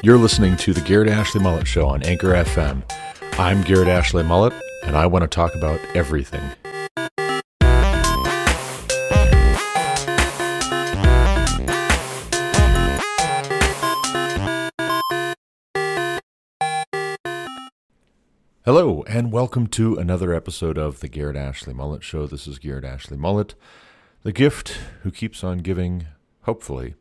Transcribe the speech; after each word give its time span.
You're 0.00 0.16
listening 0.16 0.56
to 0.58 0.72
the 0.72 0.80
Garrett 0.80 1.08
Ashley 1.08 1.40
Mullet 1.40 1.66
Show 1.66 1.88
on 1.88 2.04
Anchor 2.04 2.28
FM. 2.28 2.88
I'm 3.36 3.62
Garrett 3.62 3.88
Ashley 3.88 4.22
Mullet, 4.22 4.52
and 4.84 4.96
I 4.96 5.06
want 5.06 5.22
to 5.24 5.26
talk 5.26 5.56
about 5.56 5.80
everything. 5.92 6.40
Hello, 18.64 19.02
and 19.08 19.32
welcome 19.32 19.66
to 19.66 19.96
another 19.96 20.32
episode 20.32 20.78
of 20.78 21.00
the 21.00 21.08
Garrett 21.08 21.36
Ashley 21.36 21.74
Mullet 21.74 22.04
Show. 22.04 22.28
This 22.28 22.46
is 22.46 22.60
Garrett 22.60 22.84
Ashley 22.84 23.16
Mullet, 23.16 23.56
the 24.22 24.30
gift 24.30 24.78
who 25.02 25.10
keeps 25.10 25.42
on 25.42 25.58
giving, 25.58 26.06
hopefully. 26.42 26.94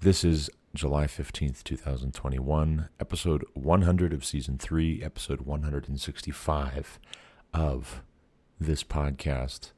This 0.00 0.24
is 0.24 0.50
July 0.72 1.06
15th, 1.06 1.64
2021, 1.64 2.90
episode 3.00 3.44
100 3.54 4.12
of 4.12 4.24
season 4.24 4.56
3, 4.56 5.02
episode 5.02 5.40
165 5.40 7.00
of 7.52 8.02
this 8.60 8.84
podcast. 8.84 9.72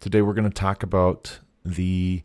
Today 0.00 0.20
we're 0.20 0.34
going 0.34 0.44
to 0.44 0.50
talk 0.50 0.82
about 0.82 1.38
the 1.64 2.24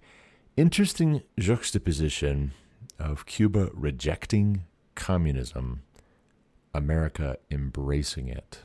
interesting 0.58 1.24
juxtaposition 1.40 2.52
of 3.00 3.26
Cuba 3.26 3.70
rejecting 3.74 4.66
communism 4.96 5.84
America 6.74 7.38
embracing 7.50 8.28
it. 8.28 8.60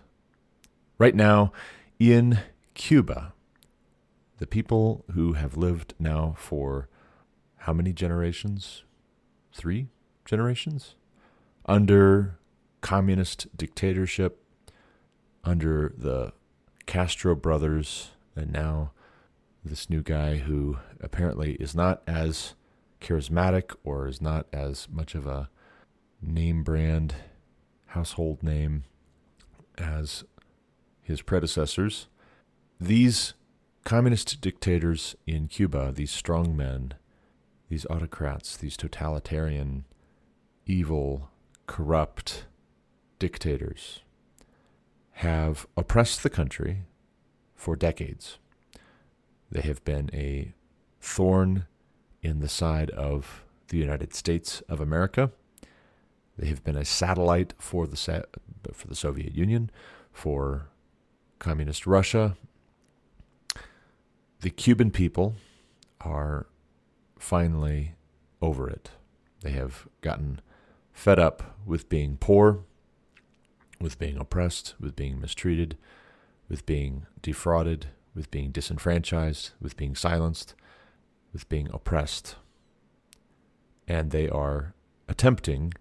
Right 0.99 1.15
now, 1.15 1.53
in 2.01 2.41
Cuba, 2.75 3.35
the 4.39 4.49
people 4.49 5.05
who 5.13 5.35
have 5.35 5.57
lived 5.57 5.95
now 6.01 6.35
for 6.37 6.89
how 7.59 7.73
many 7.73 7.93
generations? 7.93 8.83
Three 9.53 9.89
generations? 10.25 10.95
Under 11.67 12.39
communist 12.81 13.47
dictatorship, 13.57 14.43
under 15.45 15.93
the 15.97 16.33
Castro 16.87 17.35
brothers, 17.35 18.11
and 18.35 18.53
now 18.53 18.93
this 19.65 19.91
new 19.91 20.03
guy 20.03 20.39
who 20.39 20.79
apparently 21.01 21.55
is 21.55 21.75
not 21.75 22.03
as 22.07 22.55
charismatic 23.01 23.75
or 23.85 24.09
is 24.09 24.21
not 24.21 24.47
as 24.53 24.89
much 24.91 25.15
of 25.15 25.27
a 25.27 25.51
name 26.21 26.63
brand 26.63 27.15
household 27.87 28.43
name 28.43 28.85
as 29.77 30.25
his 31.03 31.23
predecessors. 31.23 32.09
These 32.81 33.35
communist 33.85 34.41
dictators 34.41 35.17
in 35.27 35.49
Cuba, 35.49 35.93
these 35.95 36.11
strong 36.11 36.57
men, 36.57 36.95
these 37.69 37.87
autocrats, 37.87 38.57
these 38.57 38.77
totalitarian, 38.77 39.85
evil, 40.67 41.31
corrupt 41.67 42.47
dictators, 43.19 44.01
have 45.13 45.67
oppressed 45.77 46.23
the 46.23 46.31
country 46.31 46.85
for 47.55 47.77
decades. 47.77 48.39
They 49.51 49.63
have 49.63 49.85
been 49.85 50.11
a 50.13 50.53
thorn 51.01 51.67
in 52.23 52.41
the 52.41 52.49
side 52.49 52.91
of 52.91 53.45
the 53.69 53.79
United 53.79 54.15
States 54.15 54.63
of 54.69 54.81
America 54.81 55.31
they 56.39 56.47
have 56.47 56.63
been 56.63 56.77
a 56.77 56.85
satellite 56.85 57.53
for 57.59 57.87
the 57.87 57.97
for 58.73 58.87
the 58.87 58.95
Soviet 58.95 59.35
Union, 59.35 59.71
for 60.13 60.69
communist 61.41 61.87
Russia. 61.87 62.37
The 64.41 64.51
Cuban 64.51 64.93
people 64.93 65.35
are 66.01 66.47
finally 67.19 67.95
over 68.41 68.69
it. 68.69 68.91
They 69.41 69.51
have 69.51 69.87
gotten 70.01 70.41
fed 70.93 71.19
up 71.19 71.57
with 71.65 71.89
being 71.89 72.17
poor, 72.19 72.65
with 73.81 73.99
being 73.99 74.17
oppressed, 74.17 74.75
with 74.81 74.97
being 74.97 75.21
mistreated, 75.21 75.77
with 76.49 76.67
being 76.67 77.07
defrauded, 77.23 77.87
with 78.15 78.31
being 78.31 78.51
disenfranchised, 78.51 79.51
with 79.61 79.77
being 79.77 79.95
silenced, 79.95 80.55
with 81.33 81.49
being 81.49 81.69
oppressed. 81.73 82.37
And 83.87 84.11
they 84.11 84.29
are 84.29 84.75
attempting 85.09 85.75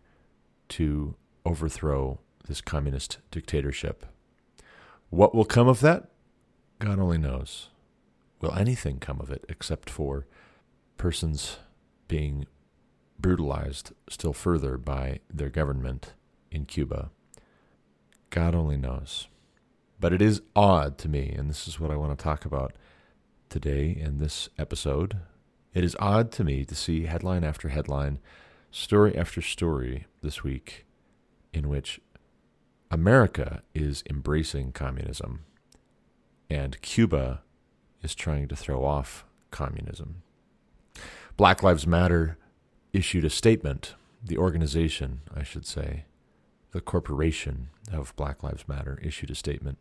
to 0.69 1.15
overthrow 1.45 2.19
this 2.47 2.61
communist 2.61 3.17
dictatorship. 3.31 4.05
What 5.09 5.33
will 5.33 5.45
come 5.45 5.67
of 5.67 5.79
that? 5.81 6.09
God 6.79 6.99
only 6.99 7.17
knows. 7.17 7.69
Will 8.39 8.53
anything 8.53 8.99
come 8.99 9.19
of 9.19 9.31
it 9.31 9.45
except 9.49 9.89
for 9.89 10.27
persons 10.97 11.57
being 12.07 12.45
brutalized 13.19 13.91
still 14.09 14.33
further 14.33 14.77
by 14.77 15.19
their 15.31 15.49
government 15.49 16.13
in 16.51 16.65
Cuba? 16.65 17.09
God 18.29 18.55
only 18.55 18.77
knows. 18.77 19.27
But 19.99 20.13
it 20.13 20.21
is 20.21 20.41
odd 20.55 20.97
to 20.99 21.09
me, 21.09 21.29
and 21.29 21.49
this 21.49 21.67
is 21.67 21.79
what 21.79 21.91
I 21.91 21.95
want 21.95 22.17
to 22.17 22.23
talk 22.23 22.45
about 22.45 22.73
today 23.49 23.89
in 23.99 24.19
this 24.19 24.49
episode. 24.57 25.17
It 25.73 25.83
is 25.83 25.95
odd 25.99 26.31
to 26.33 26.43
me 26.43 26.65
to 26.65 26.75
see 26.75 27.05
headline 27.05 27.43
after 27.43 27.69
headline 27.69 28.19
story 28.71 29.17
after 29.17 29.41
story 29.41 30.05
this 30.21 30.43
week 30.43 30.85
in 31.53 31.69
which 31.69 31.99
America 32.91 33.63
is 33.73 34.03
embracing 34.09 34.71
communism 34.71 35.45
and 36.49 36.81
Cuba 36.81 37.41
is 38.01 38.15
trying 38.15 38.47
to 38.47 38.55
throw 38.55 38.85
off 38.85 39.25
communism. 39.51 40.23
Black 41.37 41.61
Lives 41.61 41.85
Matter 41.85 42.35
issued 42.93 43.23
a 43.23 43.29
statement, 43.29 43.93
the 44.23 44.39
organization, 44.39 45.21
I 45.31 45.43
should 45.43 45.67
say, 45.67 46.05
the 46.71 46.81
corporation 46.81 47.69
of 47.93 48.15
Black 48.15 48.41
Lives 48.41 48.67
Matter 48.67 48.99
issued 49.03 49.29
a 49.29 49.35
statement 49.35 49.77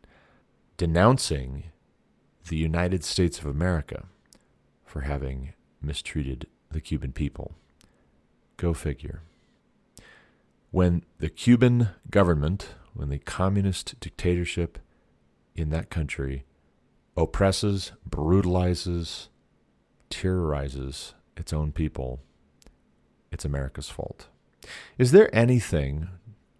denouncing 0.76 1.64
the 2.46 2.58
United 2.58 3.02
States 3.02 3.38
of 3.38 3.46
America 3.46 4.04
for 4.84 5.00
having 5.00 5.54
mistreated 5.80 6.46
the 6.70 6.82
Cuban 6.82 7.12
people. 7.12 7.54
Go 8.58 8.74
figure. 8.74 9.22
When 10.70 11.04
the 11.20 11.30
Cuban 11.30 11.88
government, 12.10 12.74
when 12.92 13.08
the 13.08 13.18
communist 13.18 13.98
dictatorship 13.98 14.78
in 15.54 15.70
that 15.70 15.88
country 15.88 16.44
oppresses, 17.16 17.92
brutalizes, 18.04 19.30
terrorizes 20.10 21.14
its 21.36 21.52
own 21.52 21.72
people, 21.72 22.20
it's 23.30 23.44
America's 23.44 23.88
fault. 23.88 24.28
Is 24.98 25.12
there 25.12 25.34
anything 25.34 26.08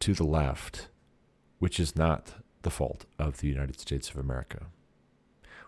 to 0.01 0.15
the 0.15 0.25
left 0.25 0.89
which 1.59 1.81
is 1.81 1.97
not 1.97 2.35
the 2.63 2.71
fault 2.71 3.07
of 3.19 3.39
the 3.39 3.49
United 3.49 3.81
States 3.81 4.11
of 4.11 4.17
America? 4.17 4.67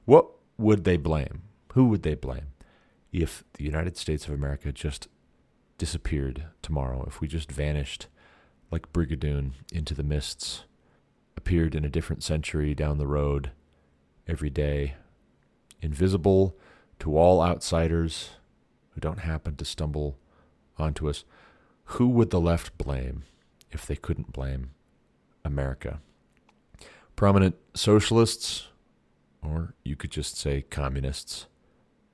What 0.05 0.29
would 0.57 0.85
they 0.85 0.97
blame? 0.97 1.43
Who 1.73 1.87
would 1.87 2.03
they 2.03 2.15
blame 2.15 2.49
if 3.13 3.45
the 3.55 3.65
United 3.65 3.97
States 3.97 4.27
of 4.27 4.35
America 4.35 4.73
just 4.73 5.09
disappeared 5.79 6.45
tomorrow, 6.61 7.05
if 7.07 7.21
we 7.21 7.29
just 7.29 7.51
vanished 7.51 8.09
like 8.71 8.93
Brigadoon 8.93 9.53
into 9.73 9.95
the 9.95 10.03
mists, 10.03 10.65
appeared 11.37 11.75
in 11.75 11.85
a 11.85 11.91
different 11.91 12.23
century 12.23 12.75
down 12.75 12.99
the 12.99 13.07
road 13.07 13.53
every 14.27 14.51
day, 14.51 14.95
invisible 15.81 16.57
to 16.99 17.17
all 17.17 17.41
outsiders 17.41 18.31
who 18.99 19.01
don't 19.01 19.21
happen 19.21 19.55
to 19.55 19.65
stumble 19.65 20.19
onto 20.77 21.09
us, 21.09 21.25
who 21.85 22.09
would 22.09 22.31
the 22.31 22.41
left 22.41 22.77
blame 22.77 23.23
if 23.71 23.87
they 23.87 23.95
couldn't 23.95 24.33
blame 24.33 24.71
America? 25.45 26.01
Prominent 27.15 27.55
socialists, 27.75 28.67
or 29.41 29.75
you 29.85 29.95
could 29.95 30.11
just 30.11 30.37
say 30.37 30.63
communists. 30.63 31.47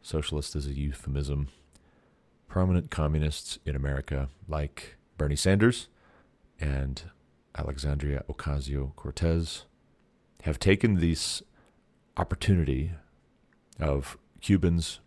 Socialist 0.02 0.54
is 0.54 0.66
a 0.66 0.75
euphemism 0.75 1.48
prominent 2.48 2.90
communists 2.90 3.58
in 3.64 3.75
America, 3.75 4.28
like 4.46 4.96
Bernie 5.16 5.37
Sanders 5.37 5.88
and 6.60 7.04
Alexandria 7.56 8.25
Ocasio 8.28 8.94
Cortez, 8.94 9.64
have 10.42 10.58
taken 10.58 10.96
this 10.96 11.42
opportunity 12.19 12.92
of 13.80 14.19
Cubans 14.42 15.00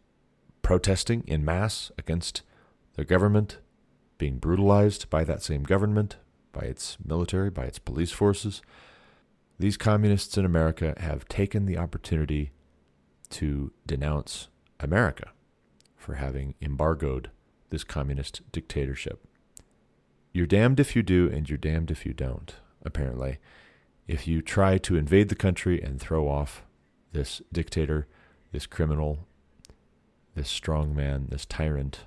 protesting 0.67 1.23
in 1.25 1.45
mass 1.45 1.93
against 1.97 2.41
their 2.95 3.05
government, 3.05 3.57
being 4.17 4.37
brutalized 4.37 5.09
by 5.09 5.23
that 5.23 5.41
same 5.41 5.63
government, 5.63 6.17
by 6.51 6.59
its 6.59 6.97
military, 7.01 7.49
by 7.49 7.63
its 7.63 7.79
police 7.79 8.11
forces. 8.11 8.61
These 9.57 9.77
communists 9.77 10.37
in 10.37 10.43
America 10.43 10.93
have 10.97 11.25
taken 11.29 11.67
the 11.67 11.77
opportunity 11.77 12.51
to 13.29 13.71
denounce 13.85 14.49
America 14.81 15.31
for 15.95 16.15
having 16.15 16.53
embargoed 16.61 17.29
this 17.69 17.85
communist 17.85 18.41
dictatorship. 18.51 19.25
You're 20.33 20.47
damned 20.47 20.81
if 20.81 20.97
you 20.97 21.01
do, 21.01 21.29
and 21.31 21.49
you're 21.49 21.57
damned 21.57 21.91
if 21.91 22.05
you 22.05 22.11
don't, 22.13 22.53
apparently. 22.83 23.37
If 24.05 24.27
you 24.27 24.41
try 24.41 24.77
to 24.79 24.97
invade 24.97 25.29
the 25.29 25.35
country 25.35 25.81
and 25.81 25.97
throw 25.97 26.27
off 26.27 26.65
this 27.13 27.41
dictator, 27.53 28.05
this 28.51 28.65
criminal, 28.65 29.19
this 30.37 30.49
strong 30.49 30.95
man, 30.95 31.27
this 31.29 31.45
tyrant 31.45 32.01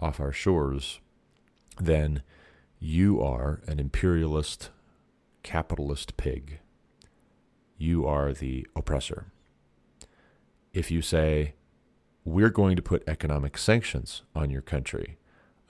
off 0.00 0.20
our 0.20 0.32
shores, 0.32 1.00
then 1.78 2.22
You 2.80 3.20
are 3.20 3.60
an 3.66 3.80
imperialist, 3.80 4.70
capitalist 5.42 6.16
pig. 6.16 6.60
You 7.76 8.06
are 8.06 8.32
the 8.32 8.66
oppressor. 8.76 9.32
If 10.72 10.92
you 10.92 11.02
say, 11.02 11.54
we're 12.24 12.50
going 12.50 12.76
to 12.76 12.82
put 12.82 13.08
economic 13.08 13.58
sanctions 13.58 14.22
on 14.36 14.50
your 14.50 14.62
country 14.62 15.18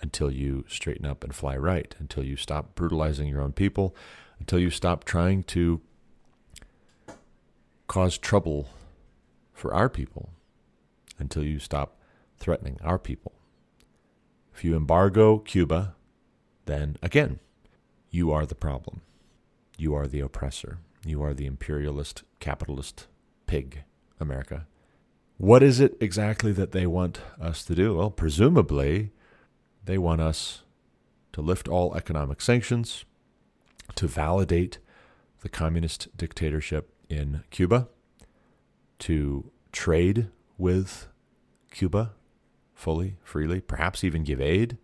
until 0.03 0.31
you 0.31 0.67
straighten 0.69 1.07
up 1.07 1.25
and 1.25 1.35
fly 1.35 1.57
right, 1.57 1.95
until 1.99 2.23
you 2.23 2.37
stop 2.37 2.75
brutalizing 2.75 3.29
your 3.29 3.41
own 3.41 3.53
people, 3.53 3.97
until 4.39 4.59
you 4.59 4.69
stop 4.69 5.05
trying 5.05 5.43
to 5.45 5.81
cause 7.87 8.19
trouble 8.19 8.69
for 9.55 9.73
our 9.73 9.89
people, 9.89 10.29
until 11.19 11.45
you 11.45 11.59
stop 11.59 11.97
threatening 12.39 12.79
our 12.83 12.99
people. 12.99 13.33
If 14.55 14.65
you 14.65 14.77
embargo 14.77 15.39
Cuba, 15.39 15.95
then 16.67 16.97
again, 17.03 17.41
you 18.11 18.33
are 18.33 18.47
the 18.47 18.55
problem. 18.55 19.03
You 19.77 19.95
are 19.95 20.07
the 20.07 20.21
oppressor. 20.21 20.79
You 21.05 21.23
are 21.23 21.35
the 21.35 21.47
imperialist, 21.47 22.23
capitalist 22.41 23.07
pig, 23.47 23.85
America. 24.19 24.67
What 25.37 25.63
is 25.63 25.79
it 25.79 25.97
exactly 26.01 26.51
that 26.53 26.73
they 26.73 26.87
want 26.87 27.21
us 27.41 27.65
to 27.67 27.75
do? 27.75 27.97
Well, 27.97 28.11
presumably, 28.11 29.13
they 29.85 29.97
want 29.97 30.21
us 30.21 30.63
to 31.33 31.41
lift 31.41 31.69
all 31.69 31.95
economic 31.95 32.41
sanctions, 32.41 33.05
to 33.95 34.09
validate 34.09 34.79
the 35.41 35.49
communist 35.49 36.09
dictatorship 36.17 36.93
in 37.09 37.45
Cuba, 37.51 37.89
to 38.99 39.53
trade 39.71 40.29
with 40.59 41.09
Cuba 41.71 42.13
fully, 42.75 43.17
freely, 43.25 43.61
perhaps 43.61 44.05
even 44.05 44.23
give 44.23 44.41
aid 44.41 44.77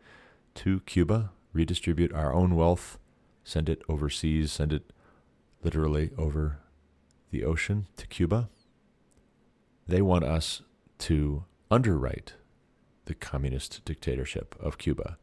to 0.54 0.80
Cuba, 0.80 1.30
redistribute 1.52 2.12
our 2.12 2.32
own 2.32 2.56
wealth, 2.56 2.98
send 3.44 3.68
it 3.68 3.82
overseas, 3.88 4.52
send 4.52 4.72
it 4.72 4.92
literally 5.62 6.10
over 6.18 6.58
the 7.30 7.44
ocean 7.44 7.86
to 7.96 8.06
Cuba. 8.06 8.48
They 9.86 10.00
want 10.00 10.24
us 10.24 10.62
to 10.98 11.44
underwrite 11.70 12.34
the 13.04 13.14
communist 13.14 13.84
dictatorship 13.84 14.54
of 14.60 14.78
Cuba. 14.78 15.18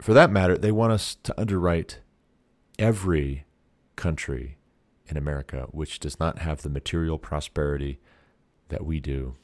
For 0.00 0.12
that 0.12 0.30
matter, 0.30 0.58
they 0.58 0.72
want 0.72 0.92
us 0.92 1.16
to 1.22 1.40
underwrite 1.40 2.00
every 2.78 3.44
country 3.96 4.58
in 5.06 5.16
America 5.16 5.68
which 5.70 6.00
does 6.00 6.18
not 6.18 6.38
have 6.38 6.62
the 6.62 6.70
material 6.70 7.18
prosperity 7.18 8.00
that 8.68 8.84
we 8.84 9.00
do. 9.00 9.36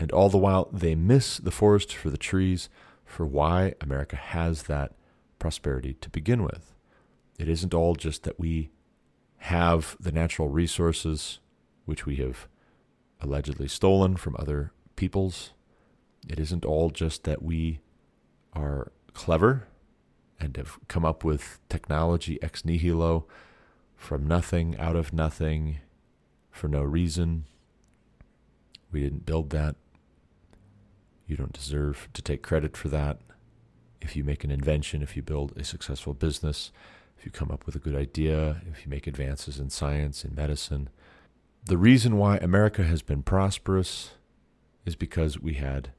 And 0.00 0.10
all 0.12 0.30
the 0.30 0.38
while, 0.38 0.70
they 0.72 0.94
miss 0.94 1.36
the 1.36 1.50
forest 1.50 1.94
for 1.94 2.08
the 2.08 2.16
trees 2.16 2.70
for 3.04 3.26
why 3.26 3.74
America 3.82 4.16
has 4.16 4.62
that 4.62 4.94
prosperity 5.38 5.92
to 6.00 6.08
begin 6.08 6.42
with. 6.42 6.72
It 7.38 7.50
isn't 7.50 7.74
all 7.74 7.94
just 7.94 8.22
that 8.22 8.40
we 8.40 8.70
have 9.40 9.98
the 10.00 10.10
natural 10.10 10.48
resources 10.48 11.38
which 11.84 12.06
we 12.06 12.16
have 12.16 12.48
allegedly 13.20 13.68
stolen 13.68 14.16
from 14.16 14.36
other 14.38 14.72
peoples. 14.96 15.52
It 16.26 16.40
isn't 16.40 16.64
all 16.64 16.88
just 16.88 17.24
that 17.24 17.42
we 17.42 17.80
are 18.54 18.92
clever 19.12 19.68
and 20.40 20.56
have 20.56 20.78
come 20.88 21.04
up 21.04 21.24
with 21.24 21.60
technology 21.68 22.42
ex 22.42 22.64
nihilo 22.64 23.26
from 23.96 24.26
nothing, 24.26 24.78
out 24.78 24.96
of 24.96 25.12
nothing, 25.12 25.80
for 26.50 26.68
no 26.68 26.82
reason. 26.82 27.44
We 28.90 29.00
didn't 29.00 29.26
build 29.26 29.50
that. 29.50 29.76
You 31.30 31.36
don't 31.36 31.52
deserve 31.52 32.08
to 32.14 32.22
take 32.22 32.42
credit 32.42 32.76
for 32.76 32.88
that. 32.88 33.20
If 34.00 34.16
you 34.16 34.24
make 34.24 34.42
an 34.42 34.50
invention, 34.50 35.00
if 35.00 35.14
you 35.14 35.22
build 35.22 35.56
a 35.56 35.62
successful 35.62 36.12
business, 36.12 36.72
if 37.16 37.24
you 37.24 37.30
come 37.30 37.52
up 37.52 37.66
with 37.66 37.76
a 37.76 37.78
good 37.78 37.94
idea, 37.94 38.62
if 38.68 38.84
you 38.84 38.90
make 38.90 39.06
advances 39.06 39.60
in 39.60 39.70
science, 39.70 40.24
in 40.24 40.34
medicine, 40.34 40.88
the 41.64 41.78
reason 41.78 42.16
why 42.16 42.38
America 42.38 42.82
has 42.82 43.00
been 43.02 43.22
prosperous 43.22 44.10
is 44.84 44.96
because 44.96 45.38
we 45.38 45.54
had 45.54 45.92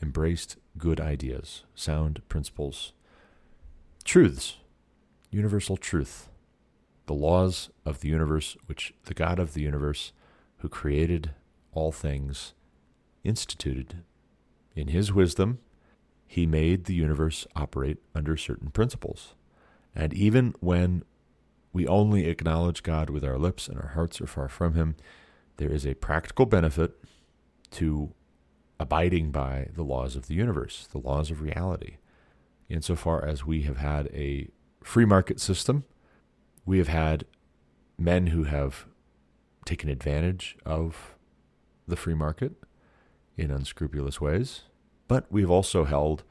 embraced 0.00 0.56
good 0.78 1.02
ideas, 1.02 1.64
sound 1.74 2.22
principles, 2.30 2.94
truths, 4.04 4.56
universal 5.30 5.76
truth, 5.76 6.30
the 7.04 7.12
laws 7.12 7.68
of 7.84 8.00
the 8.00 8.08
universe, 8.08 8.56
which 8.64 8.94
the 9.04 9.12
God 9.12 9.38
of 9.38 9.52
the 9.52 9.60
universe, 9.60 10.12
who 10.58 10.68
created 10.70 11.32
all 11.72 11.92
things, 11.92 12.54
instituted. 13.22 14.02
In 14.78 14.86
his 14.86 15.12
wisdom, 15.12 15.58
he 16.24 16.46
made 16.46 16.84
the 16.84 16.94
universe 16.94 17.48
operate 17.56 17.98
under 18.14 18.36
certain 18.36 18.70
principles. 18.70 19.34
And 19.92 20.14
even 20.14 20.54
when 20.60 21.02
we 21.72 21.84
only 21.88 22.28
acknowledge 22.28 22.84
God 22.84 23.10
with 23.10 23.24
our 23.24 23.38
lips 23.38 23.66
and 23.66 23.76
our 23.76 23.88
hearts 23.88 24.20
are 24.20 24.26
far 24.28 24.48
from 24.48 24.74
Him, 24.74 24.94
there 25.56 25.68
is 25.68 25.84
a 25.84 25.94
practical 25.94 26.46
benefit 26.46 26.92
to 27.72 28.14
abiding 28.78 29.32
by 29.32 29.70
the 29.74 29.82
laws 29.82 30.14
of 30.14 30.28
the 30.28 30.34
universe, 30.34 30.86
the 30.92 30.98
laws 30.98 31.32
of 31.32 31.42
reality. 31.42 31.96
Insofar 32.68 33.24
as 33.24 33.44
we 33.44 33.62
have 33.62 33.78
had 33.78 34.06
a 34.14 34.46
free 34.84 35.04
market 35.04 35.40
system, 35.40 35.82
we 36.64 36.78
have 36.78 36.86
had 36.86 37.24
men 37.98 38.28
who 38.28 38.44
have 38.44 38.86
taken 39.64 39.88
advantage 39.88 40.56
of 40.64 41.16
the 41.88 41.96
free 41.96 42.14
market 42.14 42.52
in 43.36 43.50
unscrupulous 43.50 44.20
ways, 44.20 44.62
but 45.08 45.26
we've 45.30 45.50
also 45.50 45.84
held 45.84 46.22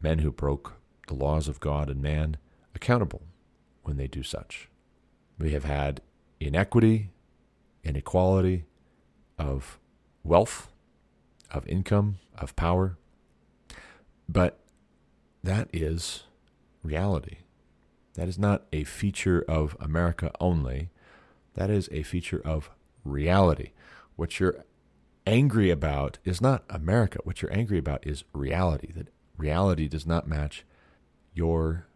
men 0.00 0.20
who 0.20 0.30
broke 0.30 0.74
the 1.08 1.14
laws 1.14 1.48
of 1.48 1.60
God 1.60 1.88
and 1.90 2.00
man 2.00 2.36
accountable 2.74 3.22
when 3.82 3.96
they 3.96 4.06
do 4.06 4.22
such. 4.22 4.68
We 5.38 5.52
have 5.52 5.64
had 5.64 6.02
inequity, 6.38 7.10
inequality 7.82 8.64
of 9.38 9.78
wealth, 10.22 10.68
of 11.50 11.66
income, 11.66 12.18
of 12.38 12.54
power. 12.54 12.96
But 14.28 14.60
that 15.42 15.68
is 15.72 16.24
reality. 16.82 17.38
That 18.14 18.28
is 18.28 18.38
not 18.38 18.66
a 18.72 18.84
feature 18.84 19.44
of 19.48 19.76
America 19.80 20.30
only. 20.40 20.90
That 21.54 21.70
is 21.70 21.88
a 21.92 22.02
feature 22.02 22.42
of 22.44 22.70
reality. 23.04 23.70
What 24.16 24.38
you're 24.38 24.64
angry 25.26 25.70
about 25.70 26.18
is 26.24 26.40
not 26.40 26.64
America. 26.68 27.18
What 27.24 27.42
you're 27.42 27.52
angry 27.52 27.78
about 27.78 28.06
is 28.06 28.24
reality. 28.32 28.92
That 28.92 29.08
reality 29.36 29.88
does 29.88 30.06
not 30.06 30.26
match 30.26 30.64
your 31.34 31.86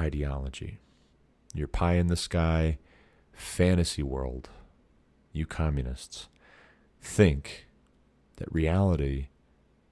ideology 0.00 0.78
your 1.54 1.68
pie 1.68 1.94
in 1.94 2.06
the 2.06 2.16
sky 2.16 2.78
fantasy 3.32 4.02
world, 4.02 4.48
you 5.32 5.46
communists, 5.46 6.28
think 7.00 7.66
that 8.36 8.52
reality 8.52 9.28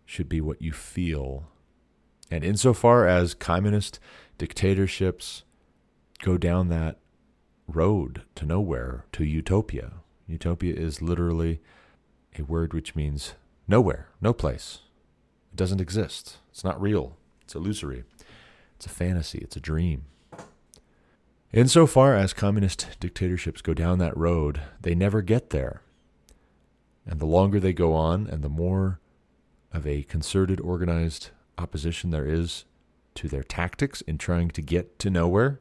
should 0.04 0.28
be 0.28 0.40
what 0.40 0.62
you 0.62 0.72
feel. 0.72 1.48
And 2.30 2.44
insofar 2.44 3.06
as 3.06 3.34
communist 3.34 3.98
dictatorships 4.38 5.42
go 6.22 6.38
down 6.38 6.68
that 6.68 6.98
road 7.66 8.22
to 8.36 8.46
nowhere, 8.46 9.04
to 9.12 9.24
utopia, 9.24 9.92
utopia 10.26 10.74
is 10.74 11.02
literally 11.02 11.60
a 12.38 12.42
word 12.42 12.72
which 12.72 12.94
means 12.94 13.34
nowhere, 13.66 14.08
no 14.20 14.32
place. 14.32 14.80
It 15.52 15.56
doesn't 15.56 15.80
exist. 15.80 16.38
It's 16.50 16.64
not 16.64 16.80
real. 16.80 17.16
It's 17.42 17.54
illusory. 17.54 18.04
It's 18.76 18.86
a 18.86 18.90
fantasy. 18.90 19.38
It's 19.38 19.56
a 19.56 19.60
dream. 19.60 20.04
Insofar 21.52 22.14
as 22.14 22.32
communist 22.32 22.86
dictatorships 23.00 23.60
go 23.60 23.74
down 23.74 23.98
that 23.98 24.16
road, 24.16 24.60
they 24.80 24.94
never 24.94 25.20
get 25.20 25.50
there. 25.50 25.82
And 27.04 27.18
the 27.18 27.26
longer 27.26 27.58
they 27.58 27.72
go 27.72 27.92
on, 27.92 28.28
and 28.28 28.42
the 28.42 28.48
more 28.48 29.00
of 29.72 29.86
a 29.86 30.04
concerted, 30.04 30.60
organized 30.60 31.30
opposition 31.58 32.10
there 32.10 32.26
is 32.26 32.64
to 33.16 33.28
their 33.28 33.42
tactics 33.42 34.00
in 34.02 34.16
trying 34.16 34.50
to 34.50 34.62
get 34.62 34.98
to 35.00 35.10
nowhere, 35.10 35.60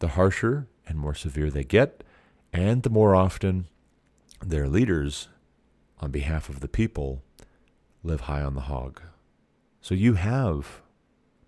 the 0.00 0.08
harsher 0.08 0.68
and 0.86 0.98
more 0.98 1.14
severe 1.14 1.50
they 1.50 1.64
get, 1.64 2.04
and 2.52 2.82
the 2.82 2.90
more 2.90 3.14
often 3.14 3.66
their 4.44 4.68
leaders, 4.68 5.28
on 6.00 6.10
behalf 6.10 6.48
of 6.48 6.60
the 6.60 6.68
people, 6.68 7.22
live 8.02 8.22
high 8.22 8.42
on 8.42 8.54
the 8.54 8.62
hog. 8.62 9.00
So 9.80 9.94
you 9.94 10.14
have 10.14 10.82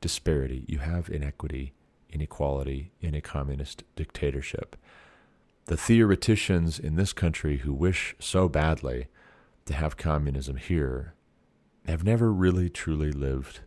disparity, 0.01 0.65
you 0.67 0.79
have 0.79 1.09
inequity, 1.09 1.73
inequality 2.11 2.93
in 3.01 3.15
a 3.15 3.21
communist 3.21 3.85
dictatorship. 3.97 4.77
The 5.67 5.77
theoreticians 5.77 6.79
in 6.79 6.97
this 6.97 7.13
country 7.13 7.59
who 7.59 7.75
wish 7.75 8.15
so 8.19 8.49
badly 8.49 9.09
to 9.67 9.75
have 9.75 9.97
communism 9.97 10.57
here 10.57 11.15
have 11.87 12.05
never 12.05 12.33
really 12.33 12.71
truly 12.71 13.13
lived 13.13 13.61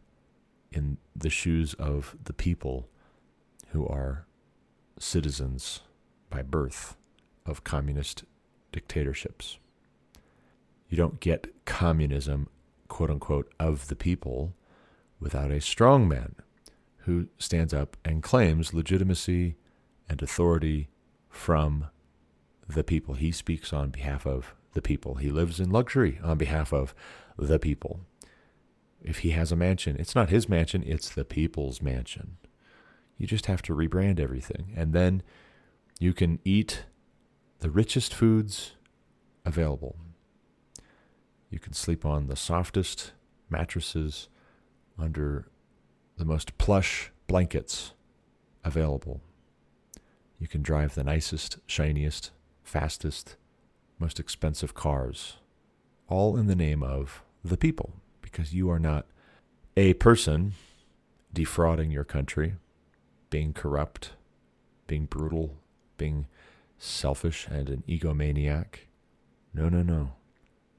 in 0.72 0.98
the 1.16 1.30
shoes 1.30 1.74
of 1.76 2.16
the 2.24 2.34
people 2.34 2.88
who 3.70 3.86
are 3.88 4.26
citizens 5.00 5.82
by 6.30 6.42
birth 6.42 6.96
of 7.46 7.64
communist 7.64 8.24
dictatorships. 8.72 9.58
You 10.92 10.98
don't 10.98 11.22
get 11.22 11.48
communism, 11.64 12.50
quote 12.90 13.10
unquote, 13.10 13.52
of 13.58 13.88
the 13.88 13.96
people 13.96 14.54
without 15.22 15.50
a 15.50 15.62
strong 15.62 16.06
man 16.06 16.36
who 17.06 17.30
stands 17.38 17.74
up 17.74 17.96
and 18.04 18.22
claims 18.22 18.74
legitimacy 18.74 19.56
and 20.10 20.22
authority 20.22 20.90
from 21.30 21.86
the 22.68 22.84
people. 22.84 23.14
He 23.14 23.32
speaks 23.32 23.72
on 23.72 23.90
behalf 23.90 24.28
of 24.28 24.54
the 24.74 24.82
people. 24.82 25.16
He 25.16 25.30
lives 25.30 25.62
in 25.62 25.72
luxury 25.72 26.20
on 26.22 26.38
behalf 26.38 26.74
of 26.74 26.94
the 27.38 27.58
people. 27.58 28.02
If 29.02 29.20
he 29.20 29.30
has 29.30 29.54
a 29.54 29.56
mansion, 29.56 29.96
it's 29.98 30.14
not 30.14 30.30
his 30.30 30.50
mansion, 30.50 30.84
it's 30.86 31.10
the 31.10 31.24
people's 31.24 31.82
mansion. 31.82 32.36
You 33.18 33.28
just 33.28 33.46
have 33.46 33.62
to 33.64 33.74
rebrand 33.74 34.20
everything. 34.20 34.74
And 34.76 34.92
then 34.92 35.24
you 36.02 36.12
can 36.14 36.40
eat 36.44 36.84
the 37.60 37.70
richest 37.70 38.14
foods 38.14 38.74
available. 39.46 39.96
You 41.52 41.60
can 41.60 41.74
sleep 41.74 42.06
on 42.06 42.28
the 42.28 42.38
softest 42.38 43.12
mattresses 43.50 44.30
under 44.98 45.50
the 46.18 46.24
most 46.24 46.58
plush 46.58 47.12
blankets 47.28 47.92
available. 48.64 49.20
You 50.40 50.48
can 50.48 50.64
drive 50.64 50.96
the 50.96 51.04
nicest, 51.04 51.58
shiniest, 51.68 52.32
fastest, 52.64 53.36
most 54.00 54.18
expensive 54.18 54.74
cars, 54.74 55.38
all 56.08 56.38
in 56.38 56.48
the 56.48 56.56
name 56.56 56.82
of 56.82 57.22
the 57.44 57.58
people, 57.58 57.94
because 58.22 58.54
you 58.54 58.70
are 58.72 58.80
not 58.80 59.06
a 59.76 59.94
person 59.96 60.54
defrauding 61.34 61.92
your 61.92 62.06
country, 62.06 62.56
being 63.30 63.52
corrupt, 63.52 64.14
being 64.88 65.06
brutal, 65.06 65.58
being 65.98 66.28
selfish 66.78 67.46
and 67.48 67.70
an 67.70 67.84
egomaniac. 67.90 68.88
No, 69.54 69.68
no, 69.68 69.84
no. 69.84 70.14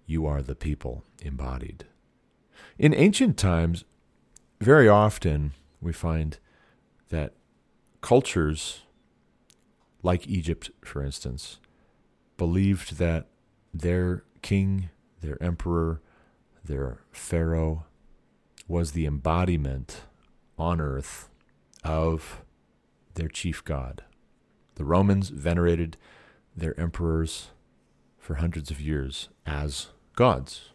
You 0.07 0.27
are 0.27 0.43
the 0.43 0.55
people 0.55 1.05
embodied. 1.21 1.85
In 2.79 2.95
ancient 2.95 3.37
times, 3.37 3.85
very 4.61 4.89
often 4.89 5.53
we 5.81 5.93
find 5.93 6.39
that 7.09 7.35
cultures, 8.01 8.83
like 10.03 10.27
Egypt, 10.27 10.71
for 10.85 11.03
instance, 11.03 11.59
believed 12.37 12.99
that 12.99 13.27
their 13.73 14.25
king, 14.43 14.91
their 15.21 15.41
emperor, 15.43 16.01
their 16.65 16.99
pharaoh 17.11 17.85
was 18.69 18.93
the 18.93 19.07
embodiment 19.07 20.03
on 20.59 20.81
earth 20.81 21.29
of 21.85 22.43
their 23.15 23.29
chief 23.29 23.65
god. 23.65 24.05
The 24.77 24.85
Romans 24.85 25.29
venerated 25.29 25.97
their 26.57 26.79
emperors 26.81 27.51
for 28.23 28.37
hundreds 28.37 28.71
of 28.71 28.81
years 28.81 29.29
as 29.45 29.89
gods. 30.15 30.71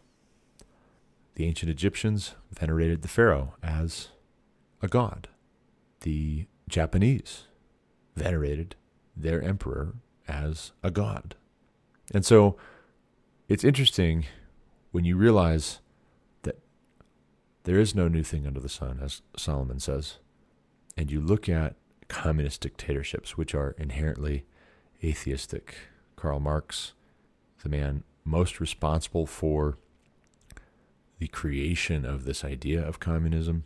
The 1.34 1.46
ancient 1.46 1.70
Egyptians 1.70 2.34
venerated 2.52 3.00
the 3.00 3.08
pharaoh 3.08 3.54
as 3.62 4.08
a 4.82 4.86
god. 4.86 5.28
The 6.00 6.44
Japanese 6.68 7.44
venerated 8.14 8.76
their 9.16 9.40
emperor 9.40 9.94
as 10.28 10.72
a 10.82 10.90
god. 10.90 11.36
And 12.12 12.24
so 12.24 12.58
it's 13.48 13.64
interesting 13.64 14.26
when 14.90 15.06
you 15.06 15.16
realize 15.16 15.80
that 16.42 16.58
there 17.64 17.78
is 17.78 17.94
no 17.94 18.08
new 18.08 18.22
thing 18.22 18.46
under 18.46 18.60
the 18.60 18.68
sun, 18.68 19.00
as 19.02 19.22
Solomon 19.38 19.80
says, 19.80 20.18
and 20.98 21.10
you 21.10 21.18
look 21.18 21.48
at 21.48 21.76
communist 22.08 22.60
dictatorships, 22.60 23.38
which 23.38 23.54
are 23.54 23.74
inherently 23.78 24.44
atheistic. 25.02 25.76
Karl 26.16 26.40
Marx, 26.40 26.92
the 27.62 27.68
man 27.68 28.04
most 28.24 28.60
responsible 28.60 29.26
for 29.26 29.78
the 31.18 31.28
creation 31.28 32.04
of 32.04 32.24
this 32.24 32.44
idea 32.44 32.86
of 32.86 33.00
communism, 33.00 33.64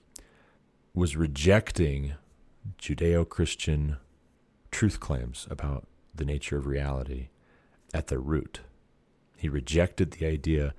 was 0.94 1.16
rejecting 1.16 2.14
Judeo 2.78 3.28
Christian 3.28 3.96
truth 4.70 5.00
claims 5.00 5.46
about 5.50 5.87
the 6.14 6.25
nature 6.25 6.56
of 6.56 6.66
reality 6.66 7.28
at 7.92 8.06
the 8.06 8.18
root. 8.18 8.61
He 9.37 9.49
rejected 9.49 10.12
the 10.12 10.26
idea 10.26 10.75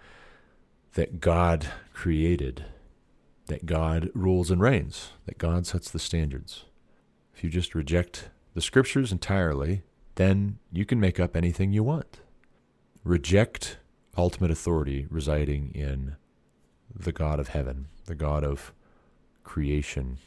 that 0.93 1.19
God 1.19 1.67
created, 1.91 2.65
that 3.47 3.65
God 3.65 4.09
rules 4.13 4.49
and 4.49 4.61
reigns, 4.61 5.11
that 5.25 5.37
God 5.37 5.65
sets 5.67 5.89
the 5.89 5.99
standards. 5.99 6.65
If 7.35 7.43
you 7.43 7.49
just 7.49 7.75
reject 7.75 8.29
the 8.53 8.61
scriptures 8.61 9.11
entirely, 9.11 9.83
then 10.15 10.59
you 10.71 10.85
can 10.85 10.99
make 10.99 11.19
up 11.19 11.35
anything 11.35 11.73
you 11.73 11.83
want. 11.83 12.19
Reject 13.03 13.77
ultimate 14.17 14.51
authority 14.51 15.07
residing 15.09 15.71
in 15.73 16.15
the 16.95 17.11
God 17.11 17.39
of 17.39 17.49
heaven, 17.49 17.87
the 18.05 18.15
God 18.15 18.43
of 18.43 18.73
creation, 19.43 20.19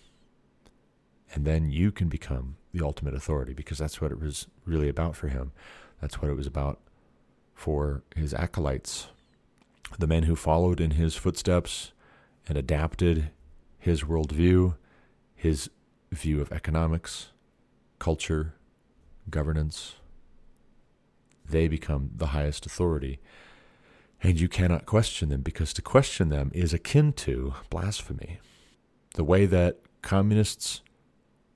and 1.32 1.44
then 1.44 1.70
you 1.70 1.90
can 1.90 2.08
become 2.08 2.56
the 2.72 2.84
ultimate 2.84 3.14
authority 3.14 3.52
because 3.52 3.78
that's 3.78 4.00
what 4.00 4.12
it 4.12 4.20
was 4.20 4.46
really 4.64 4.88
about 4.88 5.16
for 5.16 5.28
him. 5.28 5.52
That's 6.00 6.20
what 6.20 6.30
it 6.30 6.36
was 6.36 6.46
about 6.46 6.80
for 7.54 8.02
his 8.14 8.34
acolytes, 8.34 9.08
the 9.98 10.06
men 10.06 10.24
who 10.24 10.36
followed 10.36 10.80
in 10.80 10.92
his 10.92 11.16
footsteps 11.16 11.92
and 12.46 12.58
adapted 12.58 13.30
his 13.78 14.02
worldview, 14.02 14.76
his 15.34 15.70
view 16.12 16.40
of 16.40 16.52
economics, 16.52 17.28
culture, 17.98 18.54
governance. 19.30 19.96
They 21.48 21.68
become 21.68 22.10
the 22.14 22.28
highest 22.28 22.66
authority. 22.66 23.18
And 24.22 24.40
you 24.40 24.48
cannot 24.48 24.86
question 24.86 25.28
them 25.28 25.42
because 25.42 25.72
to 25.74 25.82
question 25.82 26.28
them 26.28 26.50
is 26.54 26.72
akin 26.72 27.12
to 27.14 27.54
blasphemy. 27.70 28.40
The 29.14 29.24
way 29.24 29.46
that 29.46 29.80
communists 30.02 30.82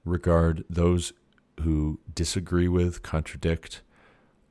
regard 0.04 0.64
those 0.68 1.12
who 1.60 2.00
disagree 2.14 2.68
with, 2.68 3.02
contradict, 3.02 3.82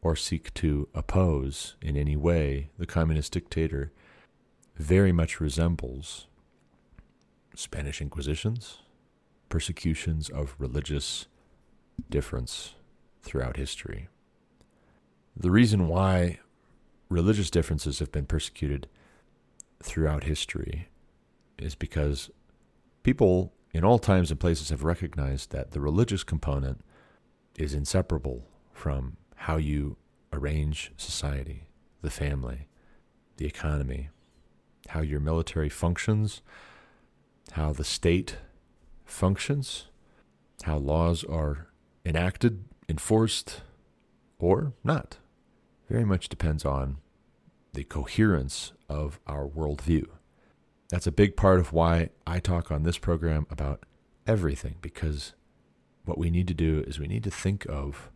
or 0.01 0.15
seek 0.15 0.53
to 0.55 0.87
oppose 0.93 1.75
in 1.81 1.97
any 1.97 2.15
way 2.15 2.69
the 2.77 2.85
communist 2.85 3.33
dictator 3.33 3.91
very 4.75 5.11
much 5.11 5.41
resembles 5.41 6.27
Spanish 7.55 7.99
Inquisitions, 8.01 8.79
persecutions 9.49 10.29
of 10.29 10.55
religious 10.57 11.27
difference 12.09 12.75
throughout 13.21 13.57
history. 13.57 14.07
The 15.39 15.51
reason 15.51 15.87
why 15.87 16.39
religious 17.07 17.49
differences 17.49 17.99
have 17.99 18.11
been 18.11 18.25
persecuted 18.25 18.87
throughout 19.81 20.25
history 20.25 20.89
is 21.57 21.75
because 21.75 22.29
people 23.03 23.53
in 23.73 23.85
all 23.85 23.99
times 23.99 24.31
and 24.31 24.39
places 24.39 24.69
have 24.69 24.83
recognized 24.83 25.51
that 25.51 25.71
the 25.71 25.79
religious 25.79 26.25
component 26.25 26.81
is 27.57 27.73
inseparable 27.73 28.43
from 28.73 29.15
how 29.35 29.55
you 29.55 29.95
arrange 30.33 30.91
society, 30.97 31.69
the 32.01 32.09
family, 32.09 32.67
the 33.37 33.45
economy, 33.45 34.09
how 34.89 34.99
your 34.99 35.21
military 35.21 35.69
functions, 35.69 36.41
how 37.53 37.71
the 37.71 37.85
state 37.85 38.35
functions, 39.05 39.85
how 40.63 40.75
laws 40.75 41.23
are 41.23 41.67
enacted, 42.05 42.65
enforced, 42.89 43.61
or 44.37 44.73
not. 44.83 45.17
Very 45.89 46.05
much 46.05 46.29
depends 46.29 46.63
on 46.65 46.97
the 47.73 47.83
coherence 47.83 48.73
of 48.87 49.19
our 49.25 49.47
worldview. 49.47 50.05
That's 50.89 51.07
a 51.07 51.11
big 51.11 51.35
part 51.35 51.59
of 51.59 51.73
why 51.73 52.09
I 52.27 52.39
talk 52.39 52.71
on 52.71 52.83
this 52.83 52.97
program 52.97 53.47
about 53.49 53.85
everything, 54.27 54.75
because 54.81 55.33
what 56.05 56.17
we 56.17 56.29
need 56.29 56.47
to 56.47 56.53
do 56.53 56.83
is 56.87 56.99
we 56.99 57.07
need 57.07 57.23
to 57.23 57.31
think 57.31 57.65
of 57.67 58.11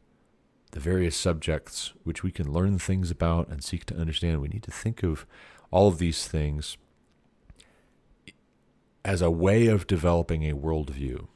the 0.72 0.80
various 0.80 1.16
subjects 1.16 1.94
which 2.04 2.24
we 2.24 2.32
can 2.32 2.52
learn 2.52 2.80
things 2.80 3.12
about 3.12 3.48
and 3.48 3.64
seek 3.64 3.86
to 3.86 3.96
understand. 3.96 4.42
We 4.42 4.48
need 4.48 4.64
to 4.64 4.72
think 4.72 5.04
of 5.04 5.26
all 5.72 5.88
of 5.88 5.98
these 5.98 6.28
things 6.28 6.78
as 9.06 9.22
a 9.22 9.32
way 9.32 9.68
of 9.68 9.88
developing 9.88 10.44
a 10.44 10.56
worldview. 10.56 11.28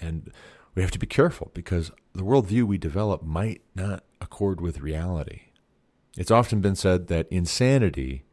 And 0.00 0.32
we 0.74 0.82
have 0.82 0.90
to 0.92 0.98
be 0.98 1.06
careful 1.06 1.50
because 1.54 1.90
the 2.12 2.22
worldview 2.22 2.64
we 2.64 2.78
develop 2.78 3.22
might 3.22 3.62
not 3.74 4.04
accord 4.20 4.60
with 4.60 4.80
reality. 4.80 5.42
It's 6.20 6.30
often 6.30 6.60
been 6.60 6.76
said 6.76 7.06
that 7.06 7.26
insanity, 7.30 8.24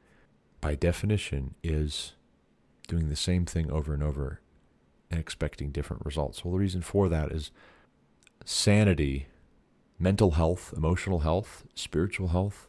by 0.60 0.76
definition, 0.76 1.56
is 1.64 2.16
doing 2.90 3.08
the 3.08 3.16
same 3.16 3.46
thing 3.46 3.72
over 3.72 3.94
and 3.94 4.04
over 4.04 4.42
and 5.10 5.22
expecting 5.22 5.72
different 5.72 6.06
results. 6.06 6.44
Well, 6.44 6.52
the 6.52 6.60
reason 6.60 6.82
for 6.82 7.08
that 7.08 7.32
is 7.32 7.50
sanity, 8.44 9.28
mental 9.98 10.32
health, 10.32 10.74
emotional 10.76 11.20
health, 11.20 11.64
spiritual 11.76 12.28
health, 12.28 12.68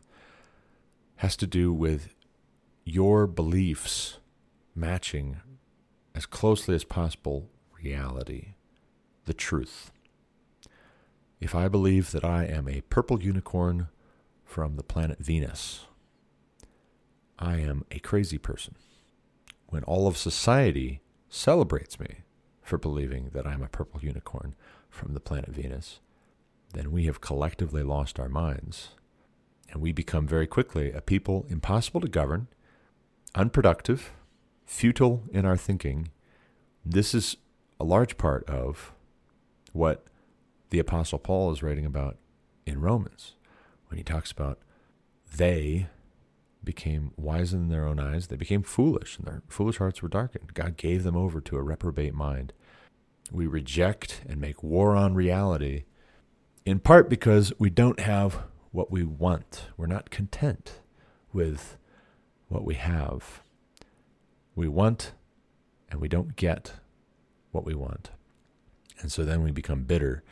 has 1.16 1.34
to 1.38 1.48
do 1.48 1.72
with 1.72 2.14
your 2.84 3.26
beliefs 3.26 4.20
matching 4.72 5.40
as 6.14 6.26
closely 6.26 6.76
as 6.76 6.84
possible 6.84 7.48
reality, 7.82 8.50
the 9.25 9.34
truth. 9.34 9.90
If 11.40 11.56
I 11.56 11.66
believe 11.66 12.12
that 12.12 12.25
I 12.25 12.44
am 12.44 12.68
a 12.68 12.82
purple 12.82 13.20
unicorn 13.20 13.88
from 14.49 14.76
the 14.76 14.83
planet 14.83 15.19
Venus, 15.19 15.85
I 17.38 17.59
am 17.59 17.85
a 17.90 17.99
crazy 17.99 18.38
person. 18.38 18.76
When 19.67 19.85
all 19.85 20.09
of 20.09 20.17
society 20.17 21.02
celebrates 21.28 22.00
me 22.00 22.23
for 22.62 22.78
believing 22.78 23.28
that 23.35 23.47
I'm 23.47 23.62
a 23.62 23.69
purple 23.69 24.00
unicorn 24.00 24.55
from 24.88 25.12
the 25.12 25.21
planet 25.21 25.50
Venus, 25.50 26.00
then 26.73 26.90
we 26.90 27.05
have 27.05 27.21
collectively 27.21 27.83
lost 27.83 28.19
our 28.19 28.31
minds. 28.31 28.88
And 29.71 29.83
we 29.83 29.93
become 29.93 30.26
very 30.26 30.47
quickly 30.47 30.93
a 30.93 31.02
people 31.02 31.45
impossible 31.50 32.00
to 32.00 32.09
govern, 32.09 32.49
unproductive, 33.35 34.12
futile 34.64 35.25
in 35.31 35.45
our 35.45 35.59
thinking. 35.59 36.09
This 36.87 37.14
is 37.14 37.37
a 37.78 37.85
large 37.85 38.17
part 38.17 38.49
of 38.49 38.95
what 39.73 40.07
the 40.71 40.78
Apostle 40.78 41.19
Paul 41.19 41.52
is 41.52 41.62
writing 41.62 41.85
about 41.85 42.17
in 42.64 42.81
Romans 42.81 43.35
when 43.88 43.99
he 43.99 44.04
talks 44.04 44.30
about 44.30 44.59
they 45.37 45.88
became 46.64 47.12
wise 47.16 47.52
in 47.52 47.68
their 47.68 47.87
own 47.87 48.00
eyes. 48.00 48.26
They 48.26 48.37
became 48.37 48.62
foolish, 48.62 49.16
and 49.16 49.26
their 49.26 49.42
foolish 49.49 49.78
hearts 49.78 50.02
were 50.02 50.09
darkened. 50.09 50.54
God 50.54 50.76
gave 50.76 51.02
them 51.04 51.16
over 51.16 51.40
to 51.40 51.57
a 51.57 51.62
reprobate 51.62 52.14
mind. 52.14 52.52
We 53.30 53.47
reject 53.47 54.23
and 54.28 54.40
make 54.40 54.62
war 54.62 54.97
on 54.97 55.14
reality, 55.14 55.85
in 56.64 56.78
part 56.78 57.09
because 57.09 57.52
we 57.59 57.71
don't 57.71 58.00
have 58.00 58.42
what 58.73 58.90
we 58.90 59.04
want. 59.04 59.66
We're 59.76 59.87
not 59.87 60.11
content 60.11 60.80
with 61.33 61.76
what 62.49 62.64
we 62.64 62.75
have. 62.75 63.42
We 64.54 64.68
want 64.68 65.12
and 65.90 66.00
we 66.00 66.09
don't 66.09 66.37
get 66.37 66.75
what 67.50 67.64
we 67.64 67.75
want. 67.75 68.11
And 69.00 69.11
so 69.12 69.25
then 69.25 69.42
we 69.42 69.50
become 69.50 69.85
bitter, 69.85 70.23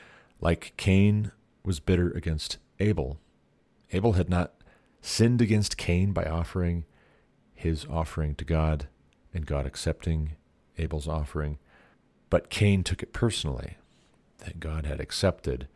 like 0.40 0.74
Cain 0.76 1.32
was 1.62 1.80
bitter 1.80 2.10
against 2.10 2.58
Abel. 2.80 3.18
Abel 3.92 4.14
had 4.14 4.28
not 4.28 4.52
sinned 5.00 5.40
against 5.40 5.76
Cain 5.76 6.12
by 6.12 6.24
offering 6.24 6.84
his 7.54 7.86
offering 7.88 8.34
to 8.36 8.44
God 8.44 8.88
and 9.32 9.46
God 9.46 9.66
accepting 9.66 10.32
Abel's 10.78 11.08
offering. 11.08 11.58
But 12.28 12.50
Cain 12.50 12.82
took 12.82 13.02
it 13.02 13.12
personally 13.12 13.76
that 14.38 14.60
God 14.60 14.84
had 14.86 15.00
accepted 15.00 15.68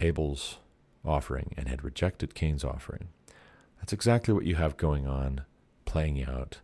Abel's 0.00 0.58
offering 1.04 1.54
and 1.56 1.68
had 1.68 1.84
rejected 1.84 2.34
Cain's 2.34 2.64
offering. 2.64 3.08
That's 3.78 3.92
exactly 3.92 4.32
what 4.32 4.46
you 4.46 4.54
have 4.56 4.76
going 4.76 5.06
on, 5.06 5.42
playing 5.84 6.24
out 6.24 6.58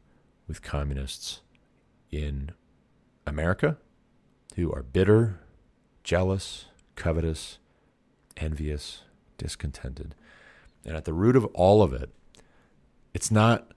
with 0.47 0.63
communists 0.63 1.41
in 2.11 2.53
America 3.27 3.77
who 4.57 4.73
are 4.73 4.83
bitter, 4.83 5.41
jealous, 6.03 6.67
covetous, 6.97 7.59
envious, 8.37 9.03
discontented. 9.39 10.15
And 10.85 10.97
at 10.97 11.05
the 11.05 11.13
root 11.13 11.37
of 11.37 11.45
all 11.47 11.83
of 11.83 11.93
it, 11.93 12.11
it's 13.13 13.31
not 13.31 13.73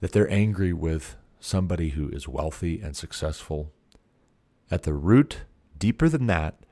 that 0.00 0.12
they're 0.12 0.30
angry 0.30 0.72
with 0.72 1.16
somebody 1.38 1.90
who 1.90 2.08
is 2.08 2.28
wealthy 2.28 2.80
and 2.80 2.96
successful. 2.96 3.72
At 4.70 4.82
the 4.82 4.94
root, 4.94 5.42
deeper 5.78 6.08
than 6.08 6.26
that, 6.26 6.64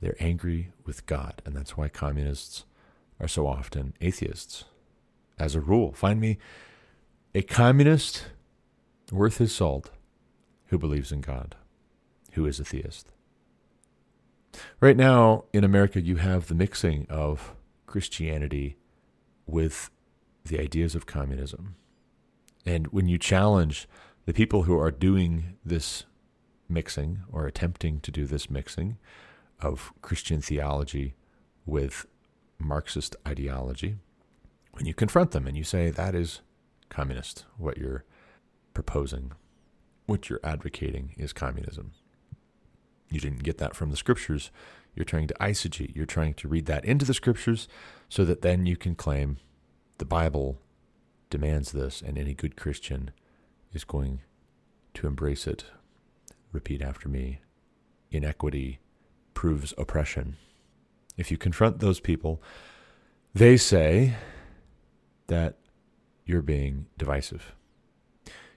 they're 0.00 0.16
angry 0.20 0.72
with 0.84 1.06
God. 1.06 1.42
And 1.44 1.54
that's 1.54 1.76
why 1.76 1.88
communists 1.88 2.64
are 3.20 3.28
so 3.28 3.46
often 3.46 3.94
atheists. 4.00 4.64
As 5.38 5.54
a 5.54 5.60
rule, 5.60 5.92
find 5.92 6.20
me 6.20 6.38
a 7.34 7.42
communist 7.42 8.26
worth 9.10 9.38
his 9.38 9.54
salt 9.54 9.90
who 10.66 10.78
believes 10.78 11.12
in 11.12 11.20
God, 11.20 11.56
who 12.32 12.46
is 12.46 12.60
a 12.60 12.64
theist. 12.64 13.12
Right 14.80 14.96
now 14.96 15.44
in 15.52 15.64
America, 15.64 16.00
you 16.00 16.16
have 16.16 16.46
the 16.46 16.54
mixing 16.54 17.06
of 17.10 17.54
Christianity 17.86 18.76
with 19.46 19.90
the 20.44 20.60
ideas 20.60 20.94
of 20.94 21.06
communism. 21.06 21.76
And 22.66 22.88
when 22.88 23.08
you 23.08 23.18
challenge 23.18 23.88
the 24.26 24.32
people 24.32 24.62
who 24.62 24.78
are 24.78 24.90
doing 24.90 25.56
this 25.64 26.04
mixing 26.68 27.20
or 27.30 27.46
attempting 27.46 28.00
to 28.00 28.10
do 28.10 28.26
this 28.26 28.50
mixing 28.50 28.96
of 29.60 29.92
Christian 30.02 30.40
theology 30.40 31.14
with 31.66 32.06
Marxist 32.58 33.16
ideology, 33.26 33.96
when 34.72 34.86
you 34.86 34.94
confront 34.94 35.30
them 35.30 35.46
and 35.46 35.56
you 35.56 35.64
say 35.64 35.90
that 35.90 36.14
is 36.14 36.40
communist, 36.88 37.44
what 37.56 37.78
you're 37.78 38.04
proposing, 38.72 39.32
what 40.06 40.28
you're 40.28 40.40
advocating 40.42 41.14
is 41.16 41.32
communism. 41.32 41.92
You 43.10 43.20
didn't 43.20 43.44
get 43.44 43.58
that 43.58 43.76
from 43.76 43.90
the 43.90 43.96
scriptures. 43.96 44.50
You're 44.94 45.04
trying 45.04 45.28
to 45.28 45.34
eisegete. 45.40 45.94
You're 45.94 46.06
trying 46.06 46.34
to 46.34 46.48
read 46.48 46.66
that 46.66 46.84
into 46.84 47.04
the 47.04 47.14
scriptures 47.14 47.68
so 48.08 48.24
that 48.24 48.42
then 48.42 48.66
you 48.66 48.76
can 48.76 48.94
claim 48.94 49.38
the 49.98 50.04
Bible 50.04 50.58
demands 51.30 51.72
this, 51.72 52.00
and 52.00 52.16
any 52.16 52.34
good 52.34 52.56
Christian 52.56 53.10
is 53.72 53.84
going 53.84 54.20
to 54.94 55.06
embrace 55.06 55.46
it. 55.46 55.64
Repeat 56.52 56.82
after 56.82 57.08
me 57.08 57.40
inequity 58.10 58.78
proves 59.34 59.74
oppression. 59.76 60.36
If 61.16 61.30
you 61.30 61.36
confront 61.36 61.80
those 61.80 62.00
people, 62.00 62.40
they 63.34 63.56
say 63.56 64.14
that 65.26 65.56
you're 66.24 66.42
being 66.42 66.86
divisive, 66.96 67.52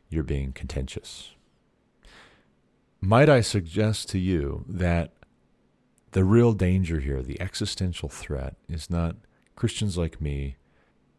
you're 0.10 0.23
being 0.23 0.54
contentious. 0.54 1.32
Might 3.02 3.30
I 3.30 3.41
suggest 3.41 4.10
to 4.10 4.19
you 4.19 4.65
that 4.67 5.13
the 6.17 6.23
real 6.23 6.53
danger 6.53 6.99
here, 6.99 7.21
the 7.21 7.39
existential 7.39 8.10
threat, 8.10 8.56
is 8.67 8.89
not 8.89 9.17
Christians 9.56 9.99
like 9.99 10.19
me 10.19 10.56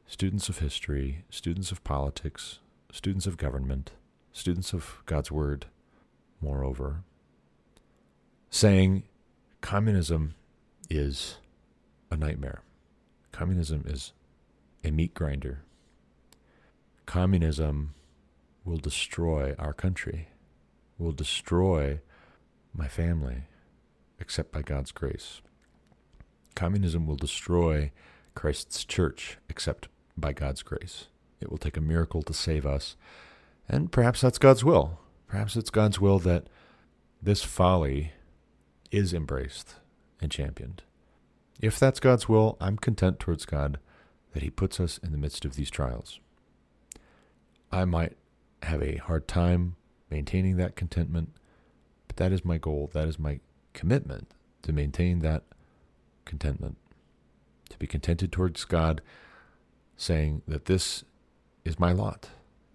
students 0.08 0.48
of 0.48 0.58
history, 0.58 1.24
students 1.30 1.70
of 1.70 1.84
politics, 1.84 2.58
students 2.90 3.24
of 3.24 3.36
government, 3.36 3.92
students 4.32 4.72
of 4.72 5.00
God's 5.06 5.30
Word, 5.30 5.66
moreover, 6.40 7.04
saying 8.50 9.04
communism 9.60 10.34
is 10.90 11.36
a 12.10 12.16
nightmare. 12.16 12.62
Communism 13.30 13.84
is 13.86 14.12
a 14.82 14.90
meat 14.90 15.14
grinder. 15.14 15.60
Communism 17.06 17.94
will 18.64 18.78
destroy 18.78 19.54
our 19.60 19.72
country, 19.72 20.30
will 20.98 21.12
destroy 21.12 22.00
my 22.74 22.88
family, 22.88 23.44
except 24.20 24.52
by 24.52 24.62
God's 24.62 24.92
grace. 24.92 25.40
Communism 26.54 27.06
will 27.06 27.16
destroy 27.16 27.92
Christ's 28.34 28.84
church, 28.84 29.38
except 29.48 29.88
by 30.16 30.32
God's 30.32 30.62
grace. 30.62 31.06
It 31.40 31.50
will 31.50 31.58
take 31.58 31.76
a 31.76 31.80
miracle 31.80 32.22
to 32.22 32.32
save 32.32 32.66
us. 32.66 32.96
And 33.68 33.92
perhaps 33.92 34.20
that's 34.20 34.38
God's 34.38 34.64
will. 34.64 34.98
Perhaps 35.26 35.56
it's 35.56 35.70
God's 35.70 36.00
will 36.00 36.18
that 36.20 36.48
this 37.22 37.44
folly 37.44 38.12
is 38.90 39.12
embraced 39.12 39.74
and 40.20 40.30
championed. 40.30 40.82
If 41.60 41.78
that's 41.78 42.00
God's 42.00 42.28
will, 42.28 42.56
I'm 42.60 42.76
content 42.76 43.18
towards 43.18 43.44
God 43.44 43.78
that 44.32 44.42
He 44.42 44.50
puts 44.50 44.80
us 44.80 44.98
in 44.98 45.12
the 45.12 45.18
midst 45.18 45.44
of 45.44 45.54
these 45.54 45.70
trials. 45.70 46.20
I 47.70 47.84
might 47.84 48.16
have 48.62 48.82
a 48.82 48.96
hard 48.96 49.28
time 49.28 49.76
maintaining 50.10 50.56
that 50.56 50.76
contentment, 50.76 51.30
but 52.06 52.16
that 52.16 52.32
is 52.32 52.44
my 52.44 52.58
goal. 52.58 52.90
That 52.92 53.08
is 53.08 53.18
my 53.18 53.40
commitment 53.72 54.28
to 54.62 54.72
maintain 54.72 55.20
that 55.20 55.42
contentment, 56.24 56.76
to 57.70 57.78
be 57.78 57.86
contented 57.86 58.32
towards 58.32 58.64
God 58.64 59.00
saying 59.96 60.42
that 60.46 60.66
this 60.66 61.04
is 61.64 61.78
my 61.78 61.92
lot. 61.92 62.30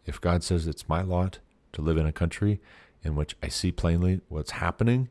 If 0.06 0.20
God 0.20 0.44
says 0.44 0.68
it's 0.68 0.90
my 0.90 1.02
lot 1.02 1.40
to 1.74 1.82
live 1.82 1.98
in 1.98 2.06
a 2.06 2.12
country 2.12 2.60
in 3.04 3.16
which 3.16 3.36
I 3.42 3.48
see 3.48 3.72
plainly 3.72 4.22
what's 4.30 4.52
happening 4.52 5.10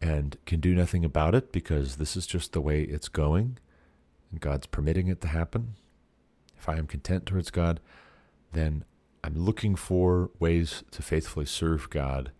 and 0.00 0.36
can 0.46 0.60
do 0.60 0.74
nothing 0.74 1.04
about 1.04 1.34
it 1.34 1.52
because 1.52 1.96
this 1.96 2.16
is 2.16 2.26
just 2.26 2.52
the 2.52 2.60
way 2.60 2.82
it's 2.82 3.08
going 3.08 3.58
and 4.30 4.40
God's 4.40 4.66
permitting 4.66 5.08
it 5.08 5.20
to 5.22 5.28
happen, 5.28 5.74
if 6.58 6.68
I 6.68 6.76
am 6.76 6.86
content 6.86 7.26
towards 7.26 7.50
God, 7.50 7.80
then 8.52 8.84
I'm 9.22 9.34
looking 9.34 9.74
for 9.76 10.30
ways 10.38 10.84
to 10.92 11.02
faithfully 11.02 11.46
serve 11.46 11.90
God, 11.90 12.30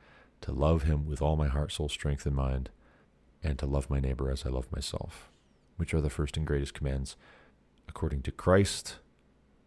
to 0.42 0.52
love 0.52 0.84
Him 0.84 1.06
with 1.06 1.20
all 1.20 1.36
my 1.36 1.48
heart, 1.48 1.72
soul, 1.72 1.88
strength, 1.88 2.26
and 2.26 2.36
mind, 2.36 2.70
and 3.42 3.58
to 3.58 3.66
love 3.66 3.90
my 3.90 4.00
neighbor 4.00 4.30
as 4.30 4.44
I 4.44 4.50
love 4.50 4.70
myself, 4.72 5.30
which 5.76 5.94
are 5.94 6.00
the 6.00 6.10
first 6.10 6.36
and 6.36 6.46
greatest 6.46 6.74
commands 6.74 7.16
according 7.88 8.22
to 8.22 8.30
Christ 8.30 8.96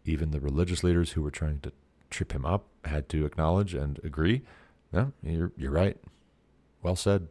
even 0.04 0.30
the 0.30 0.40
religious 0.40 0.84
leaders 0.84 1.12
who 1.12 1.22
were 1.22 1.30
trying 1.30 1.60
to 1.60 1.72
trip 2.10 2.32
him 2.32 2.44
up 2.44 2.66
had 2.84 3.08
to 3.08 3.24
acknowledge 3.24 3.74
and 3.74 3.98
agree. 4.04 4.42
No, 4.92 5.12
you're 5.22 5.52
you're 5.56 5.72
right. 5.72 5.96
Well 6.82 6.96
said. 6.96 7.28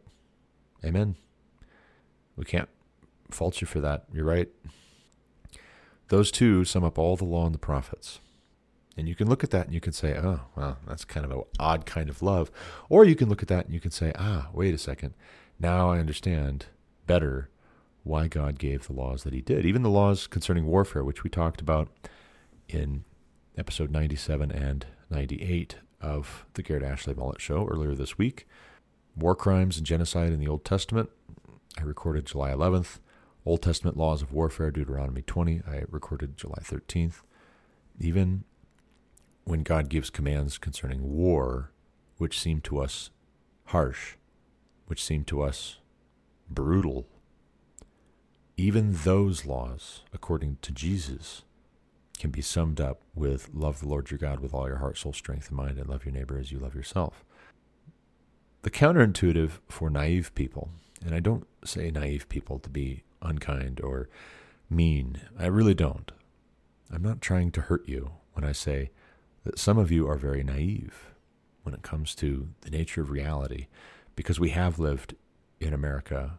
Amen. 0.84 1.16
We 2.36 2.44
can't 2.44 2.68
fault 3.30 3.60
you 3.60 3.66
for 3.66 3.80
that. 3.80 4.04
You're 4.12 4.24
right. 4.24 4.48
Those 6.08 6.30
two 6.30 6.64
sum 6.64 6.84
up 6.84 6.98
all 6.98 7.16
the 7.16 7.24
law 7.24 7.46
and 7.46 7.54
the 7.54 7.58
prophets. 7.58 8.20
And 8.96 9.08
you 9.08 9.14
can 9.14 9.28
look 9.28 9.42
at 9.42 9.50
that 9.50 9.66
and 9.66 9.74
you 9.74 9.80
can 9.80 9.92
say, 9.92 10.16
oh, 10.16 10.40
well, 10.54 10.78
that's 10.86 11.04
kind 11.04 11.24
of 11.24 11.32
an 11.32 11.42
odd 11.58 11.86
kind 11.86 12.08
of 12.10 12.22
love. 12.22 12.50
Or 12.88 13.04
you 13.04 13.16
can 13.16 13.28
look 13.28 13.42
at 13.42 13.48
that 13.48 13.64
and 13.64 13.74
you 13.74 13.80
can 13.80 13.90
say, 13.90 14.12
ah, 14.16 14.48
wait 14.52 14.74
a 14.74 14.78
second. 14.78 15.14
Now 15.64 15.92
I 15.92 15.98
understand 15.98 16.66
better 17.06 17.48
why 18.02 18.28
God 18.28 18.58
gave 18.58 18.86
the 18.86 18.92
laws 18.92 19.22
that 19.22 19.32
he 19.32 19.40
did. 19.40 19.64
Even 19.64 19.80
the 19.80 19.88
laws 19.88 20.26
concerning 20.26 20.66
warfare, 20.66 21.02
which 21.02 21.24
we 21.24 21.30
talked 21.30 21.62
about 21.62 21.88
in 22.68 23.04
episode 23.56 23.90
97 23.90 24.52
and 24.52 24.84
98 25.08 25.76
of 26.02 26.44
the 26.52 26.62
Garrett 26.62 26.82
Ashley 26.82 27.14
Mullet 27.14 27.40
Show 27.40 27.66
earlier 27.66 27.94
this 27.94 28.18
week. 28.18 28.46
war 29.16 29.34
crimes 29.34 29.78
and 29.78 29.86
genocide 29.86 30.34
in 30.34 30.38
the 30.38 30.48
Old 30.48 30.66
Testament, 30.66 31.08
I 31.78 31.82
recorded 31.84 32.26
July 32.26 32.50
11th. 32.50 32.98
Old 33.46 33.62
Testament 33.62 33.96
laws 33.96 34.20
of 34.20 34.34
warfare, 34.34 34.70
Deuteronomy 34.70 35.22
20, 35.22 35.62
I 35.66 35.84
recorded 35.88 36.36
July 36.36 36.60
13th. 36.60 37.22
Even 37.98 38.44
when 39.44 39.62
God 39.62 39.88
gives 39.88 40.10
commands 40.10 40.58
concerning 40.58 41.10
war, 41.10 41.72
which 42.18 42.38
seem 42.38 42.60
to 42.60 42.80
us 42.80 43.08
harsh, 43.68 44.16
which 44.86 45.04
seem 45.04 45.24
to 45.24 45.42
us 45.42 45.78
brutal, 46.48 47.06
even 48.56 48.92
those 49.04 49.44
laws, 49.44 50.02
according 50.12 50.58
to 50.62 50.72
Jesus, 50.72 51.42
can 52.18 52.30
be 52.30 52.40
summed 52.40 52.80
up 52.80 53.00
with 53.14 53.50
love 53.52 53.80
the 53.80 53.88
Lord 53.88 54.10
your 54.10 54.18
God 54.18 54.40
with 54.40 54.54
all 54.54 54.68
your 54.68 54.78
heart, 54.78 54.96
soul, 54.96 55.12
strength, 55.12 55.48
and 55.48 55.56
mind, 55.56 55.78
and 55.78 55.88
love 55.88 56.04
your 56.04 56.14
neighbor 56.14 56.38
as 56.38 56.52
you 56.52 56.58
love 56.58 56.74
yourself. 56.74 57.24
The 58.62 58.70
counterintuitive 58.70 59.58
for 59.68 59.90
naive 59.90 60.34
people, 60.34 60.70
and 61.04 61.14
I 61.14 61.20
don't 61.20 61.46
say 61.64 61.90
naive 61.90 62.28
people 62.28 62.58
to 62.60 62.70
be 62.70 63.02
unkind 63.20 63.80
or 63.80 64.08
mean, 64.70 65.20
I 65.38 65.46
really 65.46 65.74
don't. 65.74 66.10
I'm 66.90 67.02
not 67.02 67.20
trying 67.20 67.50
to 67.52 67.62
hurt 67.62 67.88
you 67.88 68.12
when 68.34 68.44
I 68.44 68.52
say 68.52 68.90
that 69.44 69.58
some 69.58 69.78
of 69.78 69.90
you 69.90 70.08
are 70.08 70.16
very 70.16 70.42
naive 70.42 71.10
when 71.62 71.74
it 71.74 71.82
comes 71.82 72.14
to 72.16 72.48
the 72.60 72.70
nature 72.70 73.02
of 73.02 73.10
reality 73.10 73.66
because 74.16 74.40
we 74.40 74.50
have 74.50 74.78
lived 74.78 75.14
in 75.60 75.72
America 75.72 76.38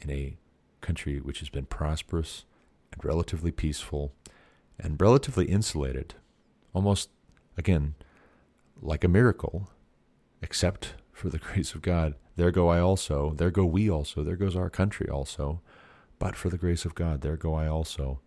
in 0.00 0.10
a 0.10 0.36
country 0.80 1.18
which 1.18 1.40
has 1.40 1.48
been 1.48 1.66
prosperous 1.66 2.44
and 2.92 3.04
relatively 3.04 3.50
peaceful 3.50 4.12
and 4.78 5.00
relatively 5.00 5.46
insulated, 5.46 6.14
almost, 6.72 7.10
again, 7.56 7.94
like 8.80 9.02
a 9.02 9.08
miracle, 9.08 9.70
except 10.40 10.94
for 11.12 11.28
the 11.28 11.38
grace 11.52 11.74
of 11.74 11.82
God. 11.82 12.14
There 12.36 12.52
go 12.52 12.68
I 12.68 12.78
also, 12.78 13.32
there 13.36 13.50
go 13.50 13.64
we 13.64 13.90
also, 13.90 14.22
there 14.22 14.36
goes 14.36 14.54
our 14.54 14.70
country 14.70 15.08
also. 15.08 15.60
But 16.18 16.36
for 16.36 16.48
the 16.48 16.58
grace 16.58 16.84
of 16.84 16.94
God, 16.94 17.20
there 17.20 17.36
go 17.36 17.54
I 17.54 17.66
also. 17.66 18.20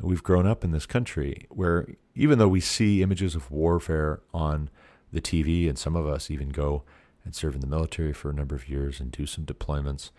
We've 0.00 0.22
grown 0.22 0.46
up 0.46 0.64
in 0.64 0.72
this 0.72 0.86
country 0.86 1.46
where, 1.50 1.86
even 2.14 2.38
though 2.38 2.48
we 2.48 2.60
see 2.60 3.02
images 3.02 3.34
of 3.34 3.50
warfare 3.50 4.20
on 4.32 4.70
the 5.12 5.20
TV, 5.20 5.68
and 5.68 5.78
some 5.78 5.94
of 5.94 6.06
us 6.06 6.30
even 6.30 6.48
go 6.48 6.82
and 7.24 7.34
serve 7.34 7.54
in 7.54 7.60
the 7.60 7.66
military 7.66 8.12
for 8.12 8.30
a 8.30 8.34
number 8.34 8.54
of 8.54 8.68
years 8.68 9.00
and 9.00 9.10
do 9.10 9.26
some 9.26 9.44
deployments, 9.44 10.10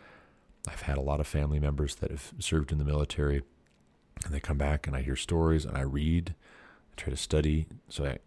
I've 0.67 0.83
had 0.83 0.97
a 0.97 1.01
lot 1.01 1.19
of 1.19 1.27
family 1.27 1.59
members 1.59 1.95
that 1.95 2.11
have 2.11 2.33
served 2.39 2.71
in 2.71 2.77
the 2.77 2.85
military, 2.85 3.43
and 4.23 4.33
they 4.33 4.39
come 4.39 4.57
back 4.57 4.87
and 4.87 4.95
I 4.95 5.01
hear 5.01 5.15
stories 5.15 5.65
and 5.65 5.77
I 5.77 5.81
read, 5.81 6.35
I 6.91 7.01
try 7.01 7.09
to 7.09 7.17
study 7.17 7.67
so 7.89 8.05
I, 8.05 8.17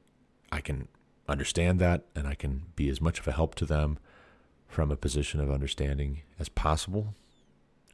I 0.53 0.61
can 0.61 0.89
understand 1.29 1.79
that 1.81 2.05
and 2.15 2.27
I 2.27 2.35
can 2.35 2.65
be 2.77 2.89
as 2.89 3.01
much 3.01 3.19
of 3.19 3.27
a 3.27 3.33
help 3.33 3.55
to 3.57 3.67
them 3.67 3.99
from 4.69 4.91
a 4.91 4.97
position 4.97 5.41
of 5.41 5.51
understanding 5.51 6.23
as 6.39 6.49
possible. 6.49 7.15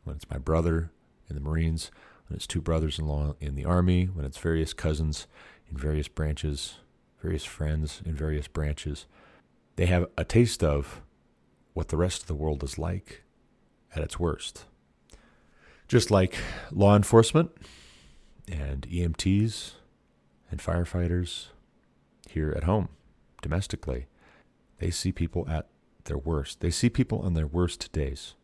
When 0.05 0.17
it's 0.17 0.29
my 0.31 0.39
brother 0.39 0.91
in 1.29 1.37
the 1.37 1.41
Marines, 1.41 1.91
when 2.29 2.37
it's 2.37 2.47
two 2.47 2.61
brothers 2.61 2.99
in 2.99 3.07
law 3.07 3.37
in 3.41 3.55
the 3.55 3.65
Army, 3.65 4.07
when 4.07 4.25
it's 4.25 4.39
various 4.39 4.73
cousins 4.73 5.27
in 5.71 5.77
various 5.77 6.09
branches, 6.09 6.79
various 7.23 7.45
friends 7.45 8.03
in 8.05 8.15
various 8.15 8.49
branches, 8.49 9.07
they 9.77 9.87
have 9.87 10.07
a 10.17 10.25
taste 10.25 10.63
of 10.63 11.01
what 11.73 11.89
the 11.89 11.97
rest 11.97 12.23
of 12.23 12.29
the 12.29 12.35
world 12.35 12.63
is 12.63 12.79
like 12.79 13.23
at 13.95 14.03
its 14.03 14.19
worst. 14.19 14.65
Just 15.89 16.11
like 16.11 16.39
law 16.71 16.97
enforcement 16.97 17.51
and 18.51 18.87
EMTs 18.89 19.73
and 20.51 20.61
firefighters 20.61 21.49
here 22.29 22.53
at 22.57 22.65
home, 22.65 22.89
domestically, 23.41 24.07
they 24.79 24.91
see 24.91 25.13
people 25.13 25.49
at 25.49 25.69
their 26.05 26.19
worst. 26.19 26.61
They 26.61 26.71
see 26.71 26.89
people 26.91 27.21
on 27.21 27.35
their 27.35 27.47
worst 27.47 27.93
days, 27.93 28.35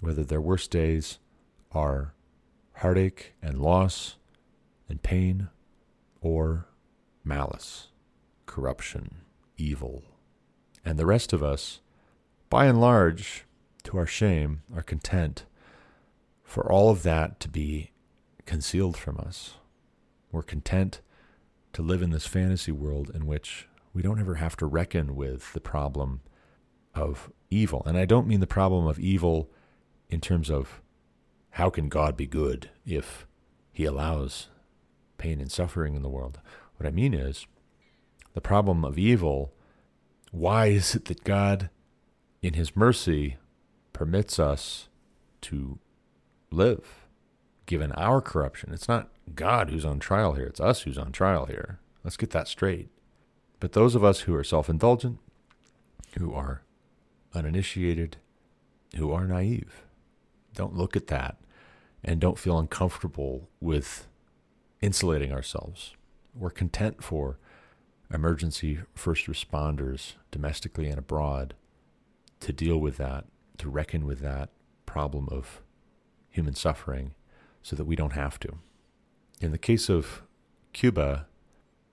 whether 0.00 0.24
their 0.24 0.40
worst 0.40 0.70
days 0.70 1.18
are 1.72 2.14
heartache 2.76 3.34
and 3.42 3.60
loss 3.60 4.16
and 4.88 5.02
pain 5.02 5.48
or 6.20 6.66
malice, 7.24 7.88
corruption, 8.46 9.16
evil. 9.56 10.02
And 10.84 10.98
the 10.98 11.06
rest 11.06 11.32
of 11.32 11.42
us, 11.42 11.80
by 12.50 12.66
and 12.66 12.80
large, 12.80 13.44
to 13.84 13.96
our 13.96 14.06
shame, 14.06 14.62
are 14.74 14.82
content 14.82 15.44
for 16.42 16.70
all 16.70 16.90
of 16.90 17.02
that 17.02 17.40
to 17.40 17.48
be 17.48 17.92
concealed 18.46 18.96
from 18.96 19.18
us. 19.18 19.54
We're 20.30 20.42
content 20.42 21.00
to 21.72 21.82
live 21.82 22.02
in 22.02 22.10
this 22.10 22.26
fantasy 22.26 22.72
world 22.72 23.10
in 23.14 23.26
which 23.26 23.68
we 23.94 24.02
don't 24.02 24.20
ever 24.20 24.36
have 24.36 24.56
to 24.56 24.66
reckon 24.66 25.14
with 25.14 25.52
the 25.52 25.60
problem 25.60 26.20
of 26.94 27.30
evil. 27.50 27.82
And 27.86 27.96
I 27.96 28.04
don't 28.04 28.26
mean 28.26 28.40
the 28.40 28.46
problem 28.46 28.86
of 28.86 28.98
evil 28.98 29.50
in 30.08 30.20
terms 30.20 30.50
of 30.50 30.82
how 31.50 31.70
can 31.70 31.88
God 31.88 32.16
be 32.16 32.26
good 32.26 32.70
if 32.84 33.26
he 33.72 33.84
allows 33.84 34.48
pain 35.18 35.40
and 35.40 35.50
suffering 35.50 35.94
in 35.94 36.02
the 36.02 36.08
world. 36.08 36.40
What 36.76 36.86
I 36.86 36.90
mean 36.90 37.14
is 37.14 37.46
the 38.34 38.40
problem 38.40 38.84
of 38.84 38.98
evil. 38.98 39.52
Why 40.32 40.66
is 40.66 40.96
it 40.96 41.04
that 41.04 41.22
God, 41.22 41.70
in 42.42 42.54
his 42.54 42.74
mercy, 42.74 43.36
permits 43.92 44.40
us 44.40 44.88
to 45.42 45.78
live, 46.50 47.06
given 47.66 47.92
our 47.92 48.20
corruption. 48.20 48.72
It's 48.72 48.88
not 48.88 49.10
God 49.34 49.70
who's 49.70 49.84
on 49.84 50.00
trial 50.00 50.32
here, 50.32 50.46
it's 50.46 50.60
us 50.60 50.82
who's 50.82 50.98
on 50.98 51.12
trial 51.12 51.46
here. 51.46 51.78
Let's 52.02 52.16
get 52.16 52.30
that 52.30 52.48
straight. 52.48 52.88
But 53.60 53.72
those 53.72 53.94
of 53.94 54.02
us 54.02 54.20
who 54.20 54.34
are 54.34 54.44
self 54.44 54.68
indulgent, 54.68 55.18
who 56.18 56.34
are 56.34 56.62
uninitiated, 57.34 58.16
who 58.96 59.12
are 59.12 59.26
naive, 59.26 59.84
don't 60.54 60.76
look 60.76 60.96
at 60.96 61.06
that 61.06 61.36
and 62.04 62.20
don't 62.20 62.38
feel 62.38 62.58
uncomfortable 62.58 63.48
with 63.60 64.08
insulating 64.80 65.32
ourselves. 65.32 65.94
We're 66.34 66.50
content 66.50 67.04
for 67.04 67.38
emergency 68.12 68.80
first 68.94 69.26
responders, 69.26 70.14
domestically 70.30 70.88
and 70.88 70.98
abroad, 70.98 71.54
to 72.40 72.52
deal 72.52 72.78
with 72.78 72.96
that 72.96 73.24
to 73.58 73.68
reckon 73.68 74.04
with 74.04 74.20
that 74.20 74.50
problem 74.86 75.28
of 75.30 75.62
human 76.28 76.54
suffering 76.54 77.14
so 77.62 77.76
that 77.76 77.84
we 77.84 77.94
don't 77.94 78.12
have 78.12 78.40
to. 78.40 78.54
In 79.40 79.52
the 79.52 79.58
case 79.58 79.88
of 79.88 80.22
Cuba, 80.72 81.26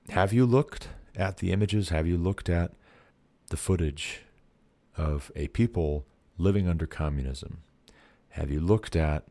have 0.10 0.34
you 0.34 0.46
looked 0.46 0.90
at 1.16 1.38
the 1.38 1.52
images? 1.52 1.90
Have 1.90 2.08
you 2.08 2.18
looked 2.18 2.50
at 2.50 2.72
the 3.50 3.58
footage 3.58 4.22
of 4.98 5.32
a 5.36 5.48
people 5.50 6.06
living 6.38 6.68
under 6.68 6.88
communism? 6.88 7.60
Have 8.30 8.50
you 8.50 8.60
looked 8.60 8.96
at 8.96 9.26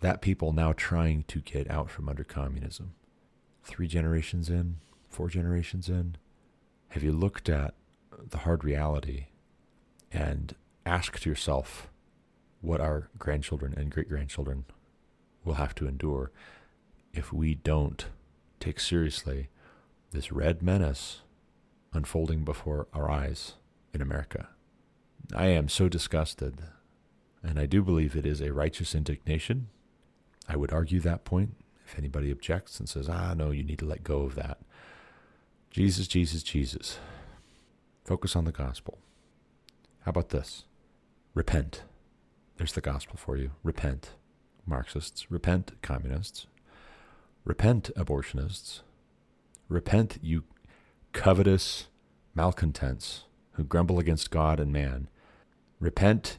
that 0.00 0.22
people 0.22 0.52
now 0.52 0.72
trying 0.72 1.24
to 1.24 1.40
get 1.40 1.70
out 1.70 1.90
from 1.90 2.08
under 2.08 2.24
communism? 2.24 2.94
Three 3.62 3.88
generations 3.88 4.48
in, 4.48 4.76
four 5.08 5.28
generations 5.28 5.88
in? 5.88 6.16
Have 6.88 7.02
you 7.02 7.12
looked 7.12 7.48
at 7.48 7.74
the 8.30 8.38
hard 8.38 8.64
reality 8.64 9.26
and 10.12 10.54
asked 10.86 11.26
yourself 11.26 11.88
what 12.60 12.80
our 12.80 13.08
grandchildren 13.18 13.74
and 13.76 13.90
great 13.90 14.08
grandchildren 14.08 14.64
will 15.44 15.54
have 15.54 15.74
to 15.76 15.86
endure 15.86 16.30
if 17.12 17.32
we 17.32 17.54
don't 17.54 18.06
take 18.60 18.80
seriously 18.80 19.48
this 20.10 20.32
red 20.32 20.62
menace 20.62 21.20
unfolding 21.92 22.44
before 22.44 22.88
our 22.92 23.10
eyes 23.10 23.54
in 23.92 24.02
America. 24.02 24.48
I 25.34 25.46
am 25.46 25.68
so 25.68 25.88
disgusted, 25.88 26.62
and 27.42 27.58
I 27.58 27.66
do 27.66 27.82
believe 27.82 28.16
it 28.16 28.26
is 28.26 28.40
a 28.40 28.52
righteous 28.52 28.94
indignation. 28.94 29.68
I 30.48 30.56
would 30.56 30.72
argue 30.72 31.00
that 31.00 31.24
point 31.24 31.54
if 31.86 31.98
anybody 31.98 32.30
objects 32.30 32.78
and 32.78 32.88
says, 32.88 33.08
ah, 33.08 33.34
no, 33.34 33.50
you 33.50 33.62
need 33.62 33.78
to 33.78 33.86
let 33.86 34.04
go 34.04 34.22
of 34.22 34.34
that. 34.34 34.58
Jesus, 35.70 36.08
Jesus, 36.08 36.42
Jesus. 36.42 36.98
Focus 38.04 38.34
on 38.34 38.44
the 38.44 38.52
gospel. 38.52 38.98
How 40.00 40.10
about 40.10 40.30
this? 40.30 40.64
Repent. 41.34 41.82
There's 42.56 42.72
the 42.72 42.80
gospel 42.80 43.16
for 43.16 43.36
you. 43.36 43.52
Repent, 43.62 44.10
Marxists. 44.66 45.30
Repent, 45.30 45.72
communists. 45.82 46.46
Repent, 47.44 47.90
abortionists. 47.96 48.80
Repent, 49.68 50.18
you 50.22 50.44
covetous 51.12 51.88
malcontents 52.34 53.24
who 53.52 53.64
grumble 53.64 53.98
against 53.98 54.30
God 54.30 54.60
and 54.60 54.72
man. 54.72 55.08
Repent, 55.80 56.38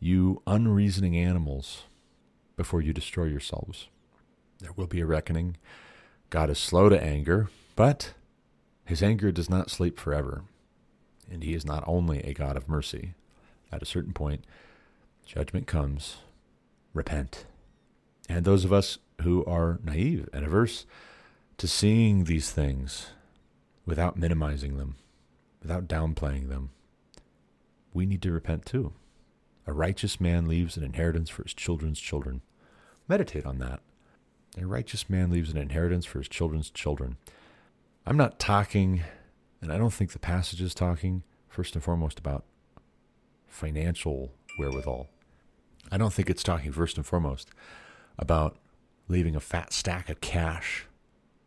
you 0.00 0.42
unreasoning 0.46 1.16
animals, 1.16 1.84
before 2.56 2.80
you 2.80 2.92
destroy 2.92 3.24
yourselves. 3.24 3.88
There 4.60 4.72
will 4.76 4.86
be 4.86 5.00
a 5.00 5.06
reckoning. 5.06 5.56
God 6.30 6.50
is 6.50 6.58
slow 6.58 6.88
to 6.88 7.02
anger, 7.02 7.48
but 7.76 8.14
his 8.84 9.02
anger 9.02 9.32
does 9.32 9.50
not 9.50 9.70
sleep 9.70 9.98
forever. 9.98 10.42
And 11.30 11.42
he 11.42 11.54
is 11.54 11.64
not 11.64 11.84
only 11.86 12.20
a 12.20 12.34
God 12.34 12.56
of 12.56 12.68
mercy, 12.68 13.14
at 13.72 13.82
a 13.82 13.86
certain 13.86 14.12
point, 14.12 14.44
judgment 15.24 15.66
comes. 15.66 16.16
Repent. 16.92 17.46
And 18.28 18.44
those 18.44 18.64
of 18.64 18.72
us 18.72 18.98
who 19.22 19.44
are 19.46 19.80
naive 19.82 20.28
and 20.32 20.44
averse 20.44 20.86
to 21.58 21.66
seeing 21.66 22.24
these 22.24 22.50
things 22.50 23.08
without 23.86 24.16
minimizing 24.16 24.76
them, 24.76 24.96
without 25.62 25.88
downplaying 25.88 26.48
them, 26.48 26.70
we 27.92 28.06
need 28.06 28.22
to 28.22 28.32
repent 28.32 28.66
too. 28.66 28.92
A 29.66 29.72
righteous 29.72 30.20
man 30.20 30.46
leaves 30.46 30.76
an 30.76 30.84
inheritance 30.84 31.30
for 31.30 31.42
his 31.42 31.54
children's 31.54 32.00
children. 32.00 32.42
Meditate 33.08 33.46
on 33.46 33.58
that. 33.58 33.80
A 34.60 34.66
righteous 34.66 35.08
man 35.08 35.30
leaves 35.30 35.50
an 35.50 35.56
inheritance 35.56 36.04
for 36.04 36.18
his 36.18 36.28
children's 36.28 36.70
children. 36.70 37.16
I'm 38.06 38.18
not 38.18 38.38
talking, 38.38 39.02
and 39.62 39.72
I 39.72 39.78
don't 39.78 39.92
think 39.92 40.12
the 40.12 40.18
passage 40.18 40.60
is 40.60 40.74
talking, 40.74 41.22
first 41.48 41.74
and 41.74 41.82
foremost, 41.82 42.18
about 42.18 42.44
financial 43.46 44.32
wherewithal. 44.58 45.08
I 45.90 45.96
don't 45.96 46.12
think 46.12 46.28
it's 46.28 46.42
talking, 46.42 46.70
first 46.70 46.98
and 46.98 47.06
foremost, 47.06 47.48
about 48.18 48.58
leaving 49.08 49.34
a 49.34 49.40
fat 49.40 49.72
stack 49.72 50.10
of 50.10 50.20
cash 50.20 50.84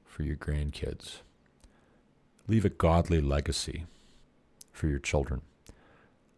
for 0.04 0.24
your 0.24 0.36
grandkids. 0.36 1.18
Leave 2.48 2.66
a 2.66 2.70
godly 2.70 3.22
legacy 3.22 3.86
for 4.72 4.88
your 4.88 5.00
children. 5.00 5.42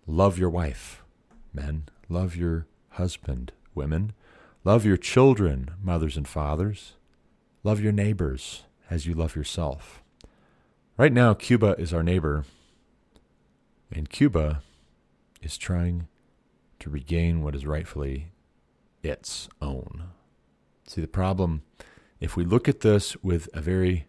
Love 0.05 0.37
your 0.37 0.49
wife, 0.49 1.01
men. 1.53 1.83
Love 2.09 2.35
your 2.35 2.67
husband, 2.89 3.53
women. 3.73 4.11
Love 4.65 4.85
your 4.85 4.97
children, 4.97 5.71
mothers 5.81 6.17
and 6.17 6.27
fathers. 6.27 6.95
Love 7.63 7.79
your 7.79 7.93
neighbors 7.93 8.63
as 8.89 9.05
you 9.05 9.13
love 9.13 9.37
yourself. 9.37 10.01
Right 10.99 11.13
now, 11.13 11.33
Cuba 11.33 11.75
is 11.77 11.93
our 11.93 12.03
neighbor, 12.03 12.43
and 13.89 14.09
Cuba 14.09 14.61
is 15.41 15.57
trying 15.57 16.09
to 16.79 16.89
regain 16.89 17.41
what 17.41 17.55
is 17.55 17.65
rightfully 17.65 18.33
its 19.01 19.47
own. 19.61 20.09
See, 20.85 20.99
the 20.99 21.07
problem, 21.07 21.61
if 22.19 22.35
we 22.35 22.43
look 22.43 22.67
at 22.67 22.81
this 22.81 23.15
with 23.23 23.47
a 23.53 23.61
very 23.61 24.07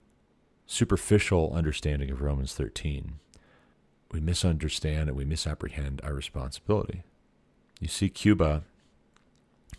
superficial 0.66 1.52
understanding 1.54 2.10
of 2.10 2.22
Romans 2.22 2.54
13, 2.54 3.20
we 4.10 4.18
misunderstand 4.18 5.08
and 5.08 5.16
we 5.16 5.24
misapprehend 5.24 6.00
our 6.02 6.12
responsibility. 6.12 7.04
You 7.78 7.86
see 7.86 8.08
Cuba 8.08 8.64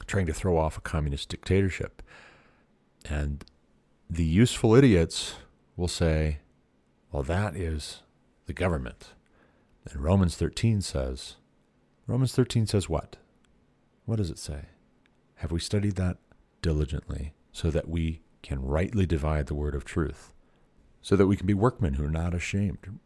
trying 0.08 0.28
to 0.28 0.34
throw 0.34 0.58
off 0.58 0.78
a 0.78 0.82
communist 0.82 1.28
dictatorship. 1.28 2.02
And 3.10 3.43
the 4.10 4.24
useful 4.24 4.76
idiots 4.76 5.36
will 5.76 5.89
say, 5.89 6.38
well, 7.12 7.24
that 7.24 7.56
is 7.56 8.02
the 8.45 8.54
government. 8.54 9.10
And 9.89 10.04
Romans 10.04 10.36
13 10.36 10.82
says, 10.82 11.36
Romans 12.08 12.34
13 12.34 12.67
says 12.67 12.88
what? 12.89 13.17
What 14.06 14.17
does 14.17 14.30
it 14.30 14.39
say? 14.39 14.65
Have 15.36 15.52
we 15.52 15.60
studied 15.60 15.95
that 15.95 16.17
diligently 16.62 17.34
so 17.52 17.71
that 17.71 17.89
we 17.89 18.21
can 18.41 18.62
rightly 18.62 19.06
divide 19.06 19.47
the 19.47 19.56
word 19.56 19.76
of 19.76 19.86
truth? 19.86 20.32
So 21.02 21.15
that 21.15 21.28
we 21.28 21.36
can 21.36 21.47
be 21.47 21.54
workmen 21.54 21.95
who 21.95 22.06
are 22.06 22.10
not 22.10 22.34
ashamed. 22.34 23.00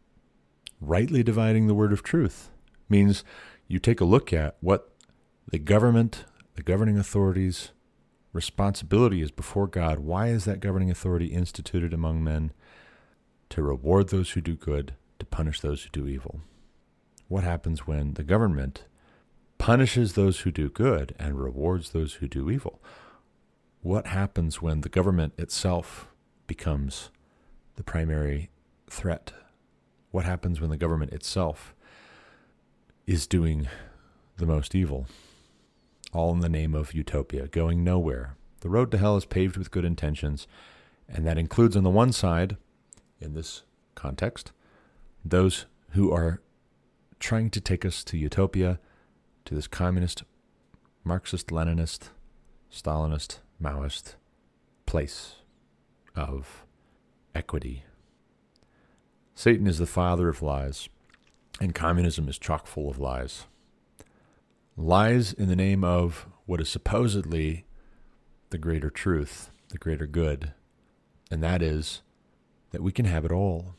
Rightly 0.80 1.22
dividing 1.22 1.66
the 1.66 1.74
word 1.74 1.92
of 1.92 2.02
truth 2.02 2.50
means 2.88 3.24
you 3.66 3.78
take 3.78 4.00
a 4.00 4.04
look 4.04 4.32
at 4.32 4.56
what 4.60 4.92
the 5.50 5.58
government, 5.58 6.24
the 6.54 6.62
governing 6.62 6.98
authorities' 6.98 7.70
responsibility 8.32 9.22
is 9.22 9.30
before 9.30 9.66
God. 9.66 10.00
Why 10.00 10.28
is 10.28 10.44
that 10.44 10.60
governing 10.60 10.90
authority 10.90 11.26
instituted 11.26 11.94
among 11.94 12.22
men? 12.22 12.52
To 13.50 13.62
reward 13.62 14.08
those 14.08 14.30
who 14.30 14.40
do 14.40 14.54
good, 14.54 14.94
to 15.18 15.26
punish 15.26 15.60
those 15.60 15.82
who 15.82 15.90
do 15.90 16.06
evil. 16.06 16.40
What 17.28 17.44
happens 17.44 17.86
when 17.86 18.14
the 18.14 18.22
government 18.22 18.84
punishes 19.58 20.12
those 20.12 20.40
who 20.40 20.50
do 20.50 20.68
good 20.68 21.14
and 21.18 21.40
rewards 21.40 21.90
those 21.90 22.14
who 22.14 22.28
do 22.28 22.50
evil? 22.50 22.80
What 23.82 24.08
happens 24.08 24.60
when 24.60 24.80
the 24.80 24.88
government 24.88 25.34
itself 25.38 26.08
becomes 26.46 27.10
the 27.76 27.84
primary 27.84 28.50
threat? 28.90 29.32
What 30.10 30.24
happens 30.24 30.60
when 30.60 30.70
the 30.70 30.76
government 30.76 31.12
itself 31.12 31.74
is 33.06 33.26
doing 33.26 33.68
the 34.36 34.46
most 34.46 34.74
evil? 34.74 35.06
all 36.16 36.32
in 36.32 36.40
the 36.40 36.48
name 36.48 36.74
of 36.74 36.94
utopia, 36.94 37.46
going 37.46 37.84
nowhere. 37.84 38.36
The 38.60 38.70
road 38.70 38.90
to 38.92 38.98
hell 38.98 39.16
is 39.16 39.26
paved 39.26 39.56
with 39.56 39.70
good 39.70 39.84
intentions, 39.84 40.48
and 41.08 41.26
that 41.26 41.38
includes, 41.38 41.76
on 41.76 41.84
the 41.84 41.90
one 41.90 42.12
side, 42.12 42.56
in 43.20 43.34
this 43.34 43.62
context, 43.94 44.52
those 45.24 45.66
who 45.90 46.12
are 46.12 46.40
trying 47.18 47.50
to 47.50 47.60
take 47.60 47.84
us 47.84 48.04
to 48.04 48.18
utopia, 48.18 48.78
to 49.44 49.54
this 49.54 49.66
communist, 49.66 50.24
Marxist, 51.04 51.48
Leninist, 51.48 52.10
Stalinist, 52.70 53.38
Maoist 53.62 54.14
place 54.84 55.36
of 56.14 56.64
equity. 57.34 57.84
Satan 59.34 59.66
is 59.66 59.78
the 59.78 59.86
father 59.86 60.28
of 60.28 60.42
lies, 60.42 60.88
and 61.60 61.74
communism 61.74 62.28
is 62.28 62.38
chock 62.38 62.66
full 62.66 62.88
of 62.90 62.98
lies 62.98 63.46
lies 64.76 65.32
in 65.32 65.48
the 65.48 65.56
name 65.56 65.82
of 65.82 66.26
what 66.44 66.60
is 66.60 66.68
supposedly 66.68 67.64
the 68.50 68.58
greater 68.58 68.90
truth, 68.90 69.50
the 69.68 69.78
greater 69.78 70.06
good, 70.06 70.52
and 71.30 71.42
that 71.42 71.62
is 71.62 72.02
that 72.70 72.82
we 72.82 72.92
can 72.92 73.06
have 73.06 73.24
it 73.24 73.32
all. 73.32 73.74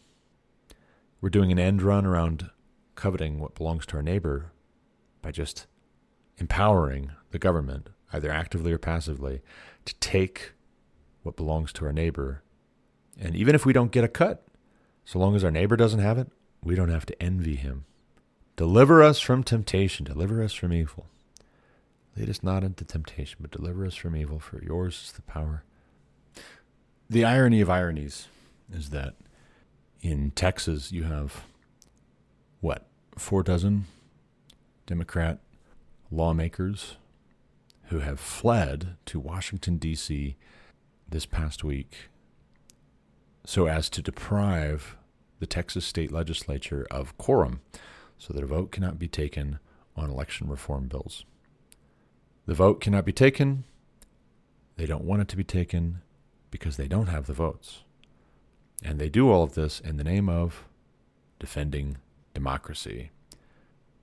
We're 1.21 1.29
doing 1.29 1.51
an 1.51 1.59
end 1.59 1.81
run 1.81 2.05
around 2.05 2.49
coveting 2.95 3.39
what 3.39 3.55
belongs 3.55 3.85
to 3.87 3.97
our 3.97 4.03
neighbor 4.03 4.51
by 5.21 5.31
just 5.31 5.67
empowering 6.37 7.11
the 7.31 7.39
government, 7.39 7.89
either 8.13 8.31
actively 8.31 8.71
or 8.71 8.77
passively, 8.77 9.41
to 9.85 9.95
take 9.95 10.53
what 11.23 11.35
belongs 11.35 11.73
to 11.73 11.85
our 11.85 11.93
neighbor. 11.93 12.43
And 13.19 13.35
even 13.35 13.55
if 13.55 13.65
we 13.65 13.73
don't 13.73 13.91
get 13.91 14.03
a 14.03 14.09
cut, 14.09 14.45
so 15.05 15.19
long 15.19 15.35
as 15.35 15.43
our 15.43 15.51
neighbor 15.51 15.75
doesn't 15.75 15.99
have 15.99 16.17
it, 16.17 16.27
we 16.63 16.75
don't 16.75 16.89
have 16.89 17.05
to 17.07 17.21
envy 17.21 17.55
him. 17.55 17.85
Deliver 18.55 19.03
us 19.03 19.19
from 19.19 19.43
temptation, 19.43 20.05
deliver 20.05 20.43
us 20.43 20.53
from 20.53 20.73
evil. 20.73 21.05
Lead 22.15 22.29
us 22.29 22.41
not 22.41 22.63
into 22.63 22.83
temptation, 22.83 23.37
but 23.39 23.51
deliver 23.51 23.85
us 23.85 23.95
from 23.95 24.15
evil, 24.15 24.39
for 24.39 24.63
yours 24.63 25.03
is 25.05 25.11
the 25.11 25.21
power. 25.21 25.63
The 27.09 27.23
irony 27.23 27.61
of 27.61 27.69
ironies 27.69 28.27
is 28.71 28.89
that 28.89 29.15
in 30.01 30.31
Texas 30.31 30.91
you 30.91 31.03
have 31.03 31.43
what, 32.61 32.85
four 33.17 33.43
dozen 33.43 33.85
Democrat 34.85 35.39
lawmakers 36.11 36.97
who 37.85 37.99
have 37.99 38.19
fled 38.19 38.95
to 39.05 39.19
Washington, 39.19 39.77
D.C. 39.77 40.35
this 41.07 41.25
past 41.25 41.63
week 41.63 42.09
so 43.45 43.65
as 43.65 43.89
to 43.89 44.01
deprive 44.01 44.97
the 45.39 45.45
Texas 45.45 45.85
state 45.85 46.11
legislature 46.11 46.85
of 46.91 47.17
quorum 47.17 47.61
so 48.17 48.33
that 48.33 48.43
a 48.43 48.47
vote 48.47 48.71
cannot 48.73 48.99
be 48.99 49.07
taken 49.07 49.59
on 49.95 50.09
election 50.09 50.49
reform 50.49 50.87
bills. 50.87 51.23
The 52.45 52.53
vote 52.53 52.81
cannot 52.81 53.05
be 53.05 53.13
taken. 53.13 53.63
They 54.75 54.85
don't 54.85 55.05
want 55.05 55.21
it 55.21 55.27
to 55.29 55.37
be 55.37 55.45
taken 55.45 56.01
because 56.51 56.75
they 56.75 56.87
don't 56.87 57.07
have 57.07 57.25
the 57.25 57.33
votes. 57.33 57.83
And 58.83 58.99
they 58.99 59.09
do 59.09 59.31
all 59.31 59.43
of 59.43 59.53
this 59.53 59.79
in 59.79 59.97
the 59.97 60.03
name 60.03 60.29
of 60.29 60.65
defending 61.39 61.97
democracy, 62.33 63.11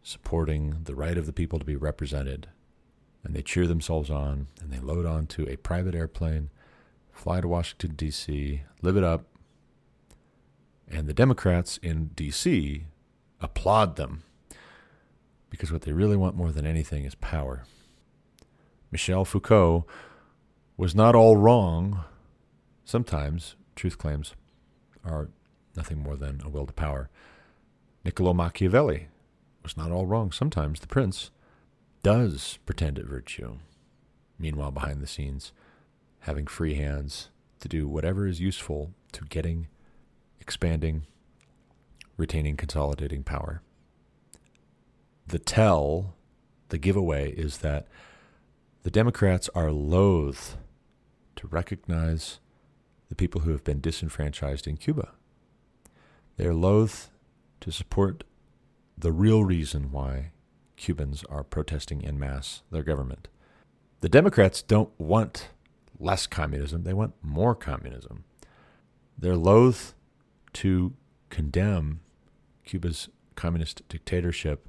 supporting 0.02 0.82
the 0.84 0.94
right 0.94 1.16
of 1.16 1.26
the 1.26 1.32
people 1.32 1.58
to 1.58 1.64
be 1.64 1.76
represented. 1.76 2.48
And 3.22 3.34
they 3.34 3.42
cheer 3.42 3.66
themselves 3.66 4.10
on 4.10 4.48
and 4.60 4.72
they 4.72 4.80
load 4.80 5.06
onto 5.06 5.48
a 5.48 5.56
private 5.56 5.94
airplane, 5.94 6.50
fly 7.12 7.40
to 7.40 7.48
Washington, 7.48 7.94
D.C., 7.94 8.62
live 8.82 8.96
it 8.96 9.04
up. 9.04 9.24
And 10.88 11.06
the 11.06 11.14
Democrats 11.14 11.78
in 11.78 12.08
D.C 12.14 12.86
applaud 13.44 13.96
them 13.96 14.24
because 15.50 15.70
what 15.70 15.82
they 15.82 15.92
really 15.92 16.16
want 16.16 16.34
more 16.34 16.50
than 16.50 16.66
anything 16.66 17.04
is 17.04 17.14
power. 17.14 17.64
Michel 18.90 19.24
Foucault 19.24 19.86
was 20.76 20.94
not 20.94 21.14
all 21.14 21.36
wrong. 21.36 22.02
Sometimes 22.84 23.54
truth 23.76 23.98
claims 23.98 24.34
are 25.04 25.28
nothing 25.76 25.98
more 25.98 26.16
than 26.16 26.40
a 26.44 26.48
will 26.48 26.66
to 26.66 26.72
power. 26.72 27.10
Niccolo 28.04 28.32
Machiavelli 28.32 29.08
was 29.62 29.76
not 29.76 29.90
all 29.90 30.06
wrong. 30.06 30.30
Sometimes 30.30 30.80
the 30.80 30.86
prince 30.86 31.30
does 32.02 32.58
pretend 32.66 32.98
at 32.98 33.06
virtue. 33.06 33.58
Meanwhile, 34.38 34.72
behind 34.72 35.00
the 35.00 35.06
scenes, 35.06 35.52
having 36.20 36.46
free 36.46 36.74
hands 36.74 37.30
to 37.60 37.68
do 37.68 37.88
whatever 37.88 38.26
is 38.26 38.40
useful 38.40 38.92
to 39.12 39.24
getting, 39.24 39.68
expanding, 40.40 41.06
retaining 42.16 42.56
consolidating 42.56 43.22
power. 43.22 43.62
The 45.26 45.38
tell, 45.38 46.14
the 46.68 46.78
giveaway, 46.78 47.32
is 47.32 47.58
that 47.58 47.86
the 48.82 48.90
Democrats 48.90 49.48
are 49.54 49.72
loath 49.72 50.58
to 51.36 51.46
recognize 51.46 52.38
the 53.14 53.22
people 53.22 53.42
who 53.42 53.52
have 53.52 53.62
been 53.62 53.80
disenfranchised 53.80 54.66
in 54.66 54.76
Cuba. 54.76 55.12
They 56.36 56.46
are 56.46 56.54
loath 56.54 57.10
to 57.60 57.70
support 57.70 58.24
the 58.98 59.12
real 59.12 59.44
reason 59.44 59.92
why 59.92 60.32
Cubans 60.76 61.22
are 61.30 61.44
protesting 61.44 62.04
en 62.04 62.18
masse 62.18 62.62
their 62.72 62.82
government. 62.82 63.28
The 64.00 64.08
Democrats 64.08 64.62
don't 64.62 64.90
want 64.98 65.50
less 66.00 66.26
communism, 66.26 66.82
they 66.82 66.92
want 66.92 67.14
more 67.22 67.54
communism. 67.54 68.24
They're 69.16 69.36
loath 69.36 69.94
to 70.54 70.94
condemn 71.30 72.00
Cuba's 72.64 73.08
communist 73.36 73.88
dictatorship 73.88 74.68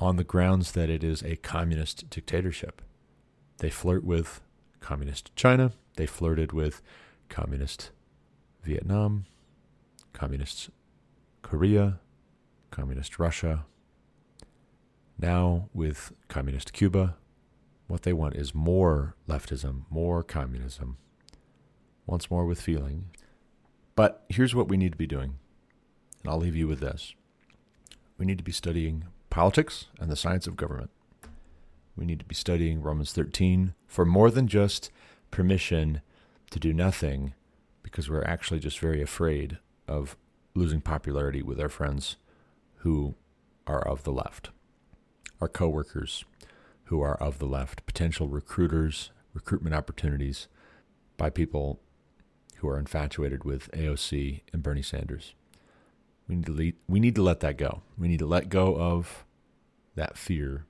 on 0.00 0.16
the 0.16 0.24
grounds 0.24 0.72
that 0.72 0.90
it 0.90 1.04
is 1.04 1.22
a 1.22 1.36
communist 1.36 2.10
dictatorship. 2.10 2.82
They 3.58 3.70
flirt 3.70 4.02
with 4.02 4.40
communist 4.80 5.30
China, 5.36 5.70
they 5.94 6.06
flirted 6.06 6.52
with 6.52 6.82
communist 7.30 7.90
Vietnam, 8.62 9.24
communist 10.12 10.68
Korea, 11.40 12.00
communist 12.70 13.18
Russia. 13.18 13.64
Now, 15.18 15.68
with 15.72 16.12
communist 16.28 16.72
Cuba, 16.74 17.16
what 17.86 18.02
they 18.02 18.12
want 18.12 18.36
is 18.36 18.54
more 18.54 19.14
leftism, 19.28 19.84
more 19.88 20.22
communism, 20.22 20.98
once 22.06 22.30
more 22.30 22.44
with 22.44 22.60
feeling. 22.60 23.06
But 23.94 24.24
here's 24.28 24.54
what 24.54 24.68
we 24.68 24.76
need 24.76 24.92
to 24.92 24.98
be 24.98 25.06
doing, 25.06 25.38
and 26.22 26.30
I'll 26.30 26.38
leave 26.38 26.56
you 26.56 26.66
with 26.66 26.80
this. 26.80 27.14
We 28.18 28.26
need 28.26 28.38
to 28.38 28.44
be 28.44 28.52
studying 28.52 29.04
politics 29.30 29.86
and 29.98 30.10
the 30.10 30.16
science 30.16 30.46
of 30.46 30.56
government. 30.56 30.90
We 31.96 32.04
need 32.04 32.18
to 32.20 32.24
be 32.24 32.34
studying 32.34 32.82
Romans 32.82 33.12
13 33.12 33.74
for 33.86 34.04
more 34.04 34.30
than 34.30 34.46
just 34.46 34.90
permission 35.30 36.00
to 36.50 36.58
do 36.58 36.72
nothing 36.72 37.34
because 37.82 38.10
we're 38.10 38.24
actually 38.24 38.60
just 38.60 38.78
very 38.78 39.00
afraid 39.02 39.58
of 39.88 40.16
losing 40.54 40.80
popularity 40.80 41.42
with 41.42 41.60
our 41.60 41.68
friends 41.68 42.16
who 42.78 43.14
are 43.66 43.86
of 43.86 44.04
the 44.04 44.12
left, 44.12 44.50
our 45.40 45.48
coworkers 45.48 46.24
who 46.84 47.00
are 47.00 47.14
of 47.22 47.38
the 47.38 47.46
left, 47.46 47.86
potential 47.86 48.28
recruiters, 48.28 49.10
recruitment 49.32 49.74
opportunities 49.74 50.48
by 51.16 51.30
people 51.30 51.80
who 52.56 52.68
are 52.68 52.78
infatuated 52.78 53.44
with 53.44 53.70
AOC 53.70 54.40
and 54.52 54.62
Bernie 54.62 54.82
Sanders. 54.82 55.34
We 56.26 56.36
need 56.36 56.46
to 56.46 56.52
lead, 56.52 56.76
we 56.88 57.00
need 57.00 57.14
to 57.14 57.22
let 57.22 57.40
that 57.40 57.56
go. 57.56 57.82
We 57.96 58.08
need 58.08 58.18
to 58.18 58.26
let 58.26 58.48
go 58.48 58.76
of 58.76 59.24
that 59.94 60.16
fear 60.16 60.66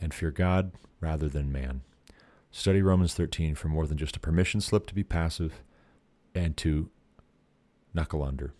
and 0.00 0.12
fear 0.12 0.30
God 0.30 0.72
rather 1.00 1.28
than 1.28 1.52
man. 1.52 1.82
Study 2.56 2.82
Romans 2.82 3.14
13 3.14 3.56
for 3.56 3.66
more 3.66 3.84
than 3.84 3.98
just 3.98 4.16
a 4.16 4.20
permission 4.20 4.60
slip 4.60 4.86
to 4.86 4.94
be 4.94 5.02
passive 5.02 5.64
and 6.36 6.56
to 6.58 6.88
knuckle 7.92 8.22
under. 8.22 8.54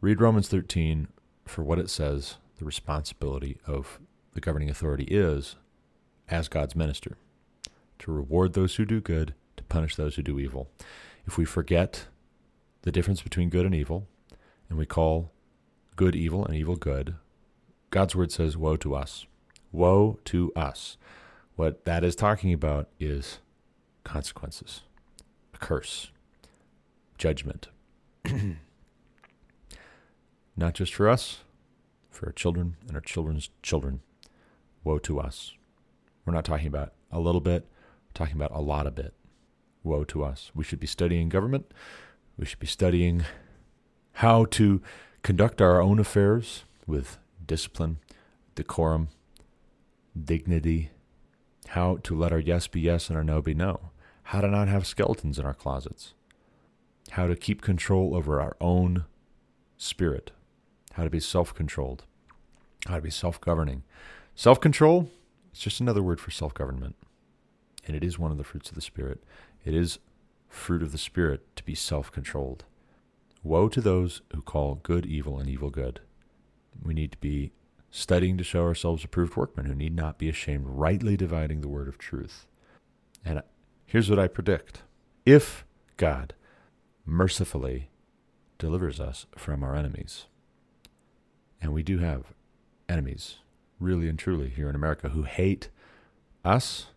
Read 0.00 0.20
Romans 0.20 0.46
13 0.46 1.08
for 1.44 1.64
what 1.64 1.80
it 1.80 1.90
says 1.90 2.36
the 2.60 2.64
responsibility 2.64 3.58
of 3.66 3.98
the 4.32 4.40
governing 4.40 4.70
authority 4.70 5.06
is 5.10 5.56
as 6.28 6.46
God's 6.46 6.76
minister 6.76 7.16
to 7.98 8.12
reward 8.12 8.52
those 8.52 8.76
who 8.76 8.84
do 8.84 9.00
good, 9.00 9.34
to 9.56 9.64
punish 9.64 9.96
those 9.96 10.14
who 10.14 10.22
do 10.22 10.38
evil. 10.38 10.70
If 11.26 11.36
we 11.36 11.44
forget 11.44 12.06
the 12.82 12.92
difference 12.92 13.22
between 13.22 13.50
good 13.50 13.66
and 13.66 13.74
evil, 13.74 14.06
and 14.68 14.78
we 14.78 14.86
call 14.86 15.32
good 15.96 16.14
evil 16.14 16.46
and 16.46 16.54
evil 16.54 16.76
good, 16.76 17.16
God's 17.90 18.14
word 18.14 18.30
says, 18.30 18.56
Woe 18.56 18.76
to 18.76 18.94
us. 18.94 19.26
Woe 19.72 20.20
to 20.26 20.52
us. 20.54 20.96
What 21.56 21.86
that 21.86 22.04
is 22.04 22.14
talking 22.14 22.52
about 22.52 22.88
is 23.00 23.38
consequences, 24.04 24.82
a 25.54 25.58
curse, 25.58 26.10
judgment. 27.16 27.68
Not 30.56 30.74
just 30.74 30.94
for 30.94 31.08
us, 31.08 31.40
for 32.10 32.26
our 32.26 32.32
children 32.32 32.76
and 32.86 32.94
our 32.94 33.00
children's 33.00 33.48
children. 33.62 34.00
Woe 34.84 34.98
to 34.98 35.18
us. 35.18 35.54
We're 36.24 36.32
not 36.32 36.44
talking 36.44 36.66
about 36.66 36.92
a 37.10 37.20
little 37.20 37.40
bit, 37.40 37.66
we're 38.08 38.14
talking 38.14 38.36
about 38.36 38.52
a 38.52 38.60
lot 38.60 38.86
of 38.86 38.98
it. 38.98 39.14
Woe 39.82 40.04
to 40.04 40.24
us. 40.24 40.50
We 40.54 40.64
should 40.64 40.80
be 40.80 40.86
studying 40.86 41.28
government. 41.28 41.72
We 42.38 42.46
should 42.46 42.58
be 42.58 42.66
studying 42.66 43.24
how 44.14 44.44
to 44.46 44.80
conduct 45.22 45.60
our 45.60 45.80
own 45.80 45.98
affairs 45.98 46.64
with 46.86 47.18
discipline, 47.46 47.98
decorum, 48.54 49.08
dignity, 50.18 50.90
how 51.68 51.98
to 52.02 52.16
let 52.16 52.32
our 52.32 52.38
yes 52.38 52.66
be 52.66 52.80
yes 52.80 53.08
and 53.08 53.16
our 53.16 53.24
no 53.24 53.42
be 53.42 53.54
no, 53.54 53.90
how 54.24 54.40
to 54.40 54.48
not 54.48 54.68
have 54.68 54.86
skeletons 54.86 55.38
in 55.38 55.46
our 55.46 55.54
closets, 55.54 56.14
how 57.12 57.26
to 57.26 57.36
keep 57.36 57.62
control 57.62 58.14
over 58.14 58.40
our 58.40 58.56
own 58.60 59.04
spirit, 59.76 60.32
how 60.94 61.04
to 61.04 61.10
be 61.10 61.20
self 61.20 61.54
controlled, 61.54 62.04
how 62.86 62.96
to 62.96 63.02
be 63.02 63.10
self 63.10 63.40
governing. 63.40 63.82
Self 64.34 64.60
control 64.60 65.10
is 65.52 65.60
just 65.60 65.80
another 65.80 66.02
word 66.02 66.20
for 66.20 66.30
self 66.30 66.54
government, 66.54 66.96
and 67.86 67.96
it 67.96 68.04
is 68.04 68.18
one 68.18 68.30
of 68.30 68.38
the 68.38 68.44
fruits 68.44 68.68
of 68.68 68.74
the 68.74 68.80
Spirit. 68.80 69.22
It 69.64 69.74
is 69.74 69.98
fruit 70.48 70.82
of 70.82 70.92
the 70.92 70.98
Spirit 70.98 71.56
to 71.56 71.64
be 71.64 71.74
self 71.74 72.12
controlled. 72.12 72.64
Woe 73.42 73.68
to 73.68 73.80
those 73.80 74.22
who 74.34 74.42
call 74.42 74.80
good 74.82 75.06
evil 75.06 75.38
and 75.38 75.48
evil 75.48 75.70
good. 75.70 76.00
We 76.82 76.94
need 76.94 77.12
to 77.12 77.18
be 77.18 77.52
studying 77.90 78.36
to 78.38 78.44
show 78.44 78.62
ourselves 78.62 79.04
approved 79.04 79.36
workmen 79.36 79.66
who 79.66 79.74
need 79.74 79.94
not 79.94 80.18
be 80.18 80.28
ashamed, 80.28 80.66
rightly 80.66 81.16
dividing 81.16 81.60
the 81.60 81.68
word 81.68 81.88
of 81.88 81.98
truth. 81.98 82.46
And 83.24 83.42
here's 83.84 84.10
what 84.10 84.18
I 84.18 84.28
predict 84.28 84.82
if 85.24 85.64
God 85.96 86.34
mercifully 87.04 87.88
delivers 88.58 89.00
us 89.00 89.26
from 89.36 89.62
our 89.62 89.74
enemies, 89.74 90.26
and 91.60 91.72
we 91.72 91.82
do 91.82 91.98
have 91.98 92.34
enemies, 92.88 93.36
really 93.80 94.08
and 94.08 94.18
truly, 94.18 94.48
here 94.48 94.68
in 94.68 94.76
America 94.76 95.10
who 95.10 95.22
hate 95.22 95.70
us 96.44 96.88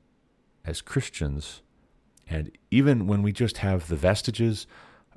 as 0.66 0.82
Christians, 0.82 1.62
and 2.28 2.52
even 2.70 3.08
when 3.08 3.24
we 3.24 3.32
just 3.32 3.58
have 3.58 3.88
the 3.88 3.96
vestiges 3.96 4.68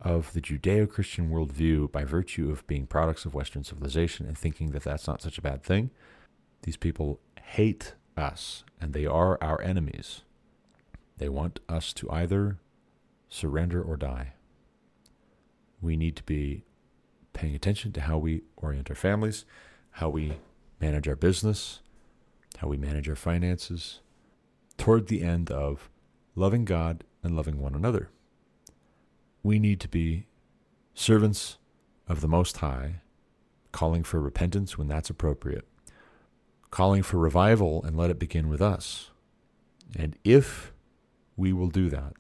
of 0.03 0.33
the 0.33 0.41
Judeo 0.41 0.91
Christian 0.91 1.31
worldview 1.31 1.91
by 1.91 2.05
virtue 2.05 2.51
of 2.51 2.67
being 2.67 2.87
products 2.87 3.25
of 3.25 3.35
Western 3.35 3.63
civilization 3.63 4.27
and 4.27 4.37
thinking 4.37 4.73
that 4.73 4.83
that's 4.83 5.07
not 5.07 5.23
such 5.23 5.39
a 5.39 5.43
bad 5.43 5.63
thing. 5.63 5.91
These 6.63 6.77
people 6.77 7.21
hate 7.41 7.95
us 8.17 8.65
and 8.81 8.93
they 8.93 9.07
are 9.07 9.39
our 9.41 9.63
enemies. 9.63 10.23
They 11.19 11.29
want 11.29 11.61
us 11.69 11.93
to 11.95 12.11
either 12.11 12.59
surrender 13.29 13.81
or 13.81 13.97
die. 13.97 14.33
We 15.81 15.97
need 15.97 16.17
to 16.17 16.25
be 16.25 16.65
paying 17.33 17.55
attention 17.55 17.93
to 17.93 18.01
how 18.03 18.19
we 18.19 18.43
orient 18.57 18.91
our 18.91 18.97
families, 18.97 19.45
how 19.93 20.09
we 20.09 20.35
manage 20.81 21.07
our 21.07 21.17
business, 21.17 21.81
how 22.59 22.69
we 22.69 22.77
manage 22.77 23.09
our 23.09 23.17
finances, 23.17 24.01
toward 24.77 25.07
the 25.07 25.23
end 25.23 25.51
of 25.51 25.89
loving 26.35 26.65
God 26.65 27.05
and 27.23 27.37
loving 27.37 27.61
one 27.61 27.75
another 27.75 28.11
we 29.43 29.59
need 29.59 29.81
to 29.81 29.89
be 29.89 30.27
servants 30.95 31.59
of 32.09 32.21
the 32.21 32.29
Most 32.29 32.59
High, 32.59 32.97
calling 33.73 34.03
for 34.03 34.21
repentance 34.21 34.77
when 34.77 34.89
that's 34.89 35.11
appropriate, 35.11 35.67
calling 36.71 37.03
for 37.03 37.19
revival 37.19 37.83
and 37.85 37.97
let 37.97 38.11
it 38.11 38.19
begin 38.19 38.49
with 38.49 38.61
us. 38.61 39.11
And 39.97 40.17
if 40.25 40.73
we 41.37 41.53
will 41.53 41.69
do 41.69 41.89
that, 41.91 42.15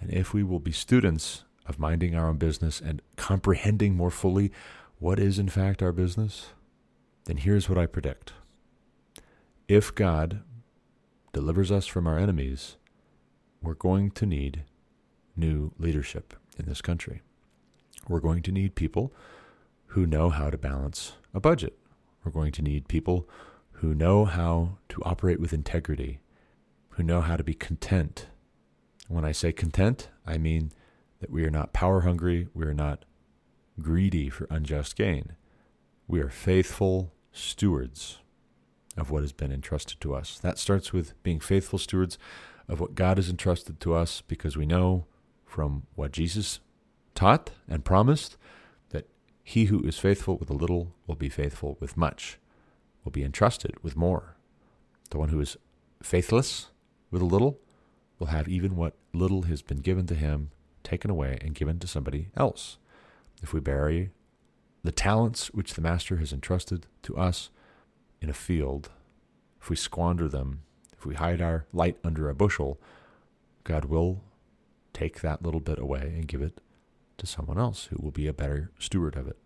and 0.00 0.12
if 0.12 0.34
we 0.34 0.42
will 0.42 0.60
be 0.60 0.72
students 0.72 1.44
of 1.66 1.78
minding 1.78 2.14
our 2.14 2.28
own 2.28 2.36
business 2.36 2.80
and 2.80 3.00
comprehending 3.16 3.96
more 3.96 4.10
fully 4.10 4.52
what 4.98 5.18
is 5.18 5.38
in 5.38 5.48
fact 5.48 5.82
our 5.82 5.92
business, 5.92 6.48
then 7.24 7.38
here's 7.38 7.68
what 7.68 7.78
I 7.78 7.86
predict. 7.86 8.32
If 9.66 9.94
God 9.94 10.42
delivers 11.32 11.72
us 11.72 11.86
from 11.86 12.06
our 12.06 12.18
enemies, 12.18 12.76
we're 13.62 13.74
going 13.74 14.10
to 14.12 14.26
need 14.26 14.64
new 15.36 15.72
leadership 15.78 16.34
in 16.58 16.66
this 16.66 16.80
country. 16.80 17.22
We're 18.08 18.20
going 18.20 18.42
to 18.42 18.52
need 18.52 18.74
people 18.74 19.12
who 19.88 20.06
know 20.06 20.30
how 20.30 20.50
to 20.50 20.58
balance 20.58 21.12
a 21.32 21.40
budget. 21.40 21.78
We're 22.24 22.32
going 22.32 22.52
to 22.52 22.62
need 22.62 22.88
people 22.88 23.28
who 23.72 23.94
know 23.94 24.24
how 24.24 24.78
to 24.90 25.02
operate 25.04 25.40
with 25.40 25.52
integrity, 25.52 26.20
who 26.90 27.02
know 27.02 27.20
how 27.20 27.36
to 27.36 27.44
be 27.44 27.54
content. 27.54 28.26
When 29.08 29.24
I 29.24 29.32
say 29.32 29.52
content, 29.52 30.08
I 30.26 30.38
mean 30.38 30.72
that 31.20 31.30
we 31.30 31.44
are 31.44 31.50
not 31.50 31.72
power 31.72 32.02
hungry, 32.02 32.48
we 32.54 32.64
are 32.64 32.74
not 32.74 33.04
greedy 33.80 34.30
for 34.30 34.46
unjust 34.50 34.96
gain. 34.96 35.32
We 36.06 36.20
are 36.20 36.28
faithful 36.28 37.12
stewards 37.32 38.18
of 38.96 39.10
what 39.10 39.22
has 39.22 39.32
been 39.32 39.52
entrusted 39.52 40.00
to 40.00 40.14
us. 40.14 40.38
That 40.38 40.58
starts 40.58 40.92
with 40.92 41.20
being 41.22 41.40
faithful 41.40 41.78
stewards 41.78 42.18
of 42.68 42.80
what 42.80 42.94
God 42.94 43.18
has 43.18 43.28
entrusted 43.28 43.80
to 43.80 43.94
us 43.94 44.22
because 44.26 44.56
we 44.56 44.66
know 44.66 45.06
from 45.54 45.84
what 45.94 46.10
Jesus 46.10 46.58
taught 47.14 47.52
and 47.68 47.84
promised 47.84 48.36
that 48.90 49.06
he 49.44 49.66
who 49.66 49.80
is 49.84 49.96
faithful 49.96 50.36
with 50.36 50.50
a 50.50 50.52
little 50.52 50.92
will 51.06 51.14
be 51.14 51.28
faithful 51.28 51.76
with 51.78 51.96
much, 51.96 52.38
will 53.04 53.12
be 53.12 53.22
entrusted 53.22 53.76
with 53.80 53.94
more. 53.94 54.34
The 55.10 55.18
one 55.18 55.28
who 55.28 55.40
is 55.40 55.56
faithless 56.02 56.70
with 57.12 57.22
a 57.22 57.24
little 57.24 57.60
will 58.18 58.26
have 58.26 58.48
even 58.48 58.74
what 58.74 58.94
little 59.12 59.42
has 59.42 59.62
been 59.62 59.78
given 59.78 60.08
to 60.08 60.16
him 60.16 60.50
taken 60.82 61.08
away 61.08 61.38
and 61.40 61.54
given 61.54 61.78
to 61.78 61.86
somebody 61.86 62.30
else. 62.36 62.78
If 63.40 63.52
we 63.54 63.60
bury 63.60 64.10
the 64.82 64.90
talents 64.90 65.54
which 65.54 65.74
the 65.74 65.82
Master 65.82 66.16
has 66.16 66.32
entrusted 66.32 66.88
to 67.02 67.16
us 67.16 67.50
in 68.20 68.28
a 68.28 68.32
field, 68.32 68.90
if 69.62 69.70
we 69.70 69.76
squander 69.76 70.26
them, 70.26 70.62
if 70.98 71.06
we 71.06 71.14
hide 71.14 71.40
our 71.40 71.66
light 71.72 71.96
under 72.02 72.28
a 72.28 72.34
bushel, 72.34 72.80
God 73.62 73.84
will 73.84 74.20
take 74.94 75.20
that 75.20 75.42
little 75.42 75.60
bit 75.60 75.78
away 75.78 76.12
and 76.14 76.26
give 76.26 76.40
it 76.40 76.60
to 77.18 77.26
someone 77.26 77.58
else 77.58 77.86
who 77.86 78.02
will 78.02 78.10
be 78.10 78.26
a 78.26 78.32
better 78.32 78.70
steward 78.78 79.16
of 79.16 79.26
it. 79.28 79.36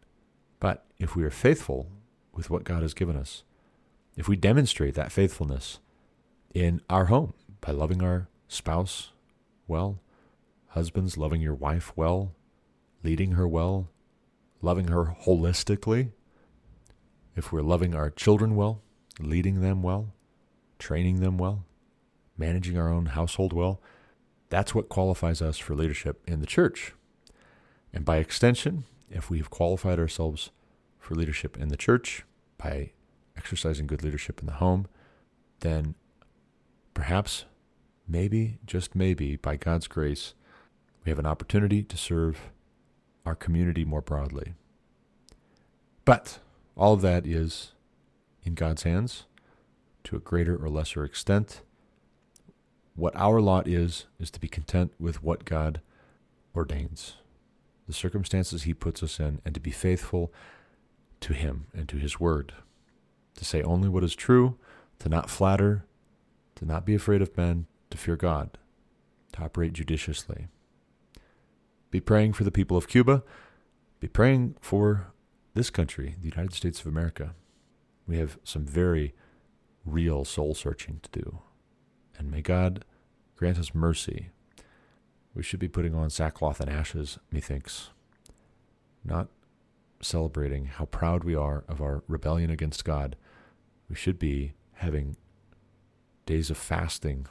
But 0.61 0.84
if 0.99 1.16
we 1.16 1.24
are 1.24 1.30
faithful 1.30 1.90
with 2.32 2.51
what 2.51 2.64
God 2.64 2.82
has 2.82 2.94
given 2.94 3.16
us, 3.16 3.42
if 4.16 4.28
we 4.28 4.36
demonstrate 4.36 4.94
that 4.94 5.12
faithfulness 5.12 5.80
in 6.55 6.80
our 6.88 7.07
home 7.07 7.34
by 7.61 7.72
loving 7.72 8.03
our 8.03 8.28
spouse 8.49 9.12
well, 9.66 10.01
husbands 10.68 11.16
loving 11.16 11.40
your 11.40 11.55
wife 11.55 11.92
well, 11.96 12.32
leading 13.03 13.32
her 13.32 13.46
well, 13.46 13.88
loving 14.61 14.88
her 14.88 15.16
holistically, 15.24 16.11
if 17.36 17.53
we're 17.53 17.62
loving 17.62 17.94
our 17.94 18.11
children 18.11 18.57
well, 18.57 18.82
leading 19.20 19.61
them 19.61 19.82
well, 19.82 20.12
training 20.78 21.20
them 21.20 21.38
well, 21.38 21.64
managing 22.36 22.76
our 22.76 22.92
own 22.92 23.07
household 23.07 23.53
well, 23.53 23.80
that's 24.49 24.74
what 24.74 24.88
qualifies 24.88 25.42
us 25.42 25.59
for 25.59 25.74
leadership 25.74 26.22
in 26.26 26.40
the 26.40 26.46
church. 26.46 26.94
And 27.92 28.05
by 28.05 28.18
extension, 28.18 28.84
if 29.11 29.30
we've 29.30 29.51
qualified 29.51 29.99
ourselves 29.99 30.51
for 30.99 31.14
leadership 31.14 31.57
in 31.57 31.68
the 31.68 31.76
church 31.76 32.24
by 32.57 32.92
exercising 33.36 33.86
good 33.86 34.03
leadership 34.03 34.40
in 34.40 34.46
the 34.46 34.55
home, 34.55 34.86
then 35.61 35.94
perhaps, 36.94 37.44
maybe, 38.07 38.59
just 38.66 38.94
maybe, 38.94 39.36
by 39.36 39.57
God's 39.57 39.86
grace, 39.86 40.34
we 41.05 41.11
have 41.11 41.18
an 41.18 41.26
opportunity 41.26 41.82
to 41.82 41.96
serve 41.96 42.51
our 43.24 43.34
community 43.34 43.84
more 43.84 44.03
broadly. 44.03 44.55
But 46.05 46.38
all 46.76 46.94
of 46.94 47.03
that 47.03 47.26
is 47.26 47.72
in 48.42 48.55
God's 48.55 48.82
hands 48.82 49.24
to 50.05 50.16
a 50.16 50.20
greater 50.20 50.57
or 50.57 50.68
lesser 50.68 51.05
extent. 51.05 51.61
What 52.99 53.14
our 53.14 53.40
lot 53.40 53.68
is, 53.68 54.07
is 54.18 54.28
to 54.32 54.40
be 54.40 54.49
content 54.49 54.90
with 54.99 55.22
what 55.22 55.44
God 55.44 55.80
ordains, 56.53 57.14
the 57.86 57.92
circumstances 57.92 58.64
He 58.64 58.74
puts 58.74 59.05
us 59.05 59.20
in, 59.20 59.40
and 59.44 59.55
to 59.55 59.61
be 59.61 59.70
faithful 59.70 60.32
to 61.20 61.32
Him 61.32 61.68
and 61.72 61.88
to 61.90 61.96
His 61.96 62.18
Word, 62.18 62.55
to 63.36 63.44
say 63.44 63.62
only 63.62 63.88
what 63.88 64.03
is 64.03 64.16
true, 64.16 64.59
to 64.99 65.09
not 65.09 65.30
flatter, 65.30 65.84
to 66.57 66.64
not 66.64 66.84
be 66.84 66.96
afraid 66.96 67.22
of 67.22 67.36
men, 67.36 67.66
to 67.90 67.96
fear 67.96 68.16
God, 68.16 68.59
to 69.34 69.42
operate 69.42 69.74
judiciously. 69.74 70.49
Be 71.92 72.01
praying 72.01 72.32
for 72.32 72.42
the 72.42 72.51
people 72.51 72.76
of 72.76 72.88
Cuba. 72.88 73.22
Be 74.01 74.09
praying 74.09 74.57
for 74.61 75.12
this 75.55 75.70
country, 75.70 76.16
the 76.20 76.30
United 76.30 76.53
States 76.53 76.80
of 76.80 76.88
America. 76.88 77.36
We 78.09 78.18
have 78.18 78.40
some 78.42 78.64
very 78.64 79.14
real 79.86 80.24
soul 80.24 80.57
searching 80.57 80.99
to 81.05 81.20
do. 81.22 81.38
And 82.18 82.28
may 82.28 82.42
God 82.42 82.84
grant 83.39 83.59
us 83.59 83.74
mercy. 83.74 84.30
We 85.34 85.45
should 85.45 85.61
be 85.61 85.68
putting 85.68 85.95
on 85.95 86.11
sackcloth 86.11 86.61
and 86.61 86.68
ashes, 86.68 87.18
methinks, 87.30 87.91
not 89.05 89.28
celebrating 90.01 90.66
how 90.66 90.86
proud 90.86 91.22
we 91.22 91.36
are 91.36 91.64
of 91.68 91.80
our 91.80 92.03
rebellion 92.09 92.51
against 92.51 92.84
God. 92.84 93.16
We 93.89 93.95
should 93.95 94.18
be 94.18 94.55
having 94.74 95.16
days 96.26 96.51
of 96.51 96.59
fasting. 96.59 97.26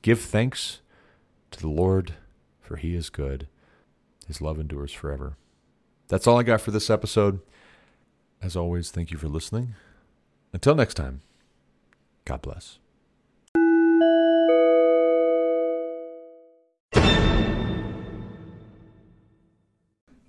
Give 0.00 0.18
thanks 0.18 0.80
to 1.50 1.60
the 1.60 1.68
Lord, 1.68 2.14
for 2.60 2.76
he 2.76 2.94
is 2.94 3.10
good. 3.10 3.46
His 4.26 4.40
love 4.40 4.58
endures 4.58 4.92
forever. 4.92 5.36
That's 6.08 6.26
all 6.26 6.38
I 6.38 6.42
got 6.42 6.62
for 6.62 6.70
this 6.70 6.88
episode. 6.88 7.40
As 8.40 8.56
always, 8.56 8.90
thank 8.90 9.10
you 9.10 9.18
for 9.18 9.28
listening. 9.28 9.74
Until 10.52 10.74
next 10.74 10.94
time, 10.94 11.20
God 12.24 12.40
bless. 12.40 12.78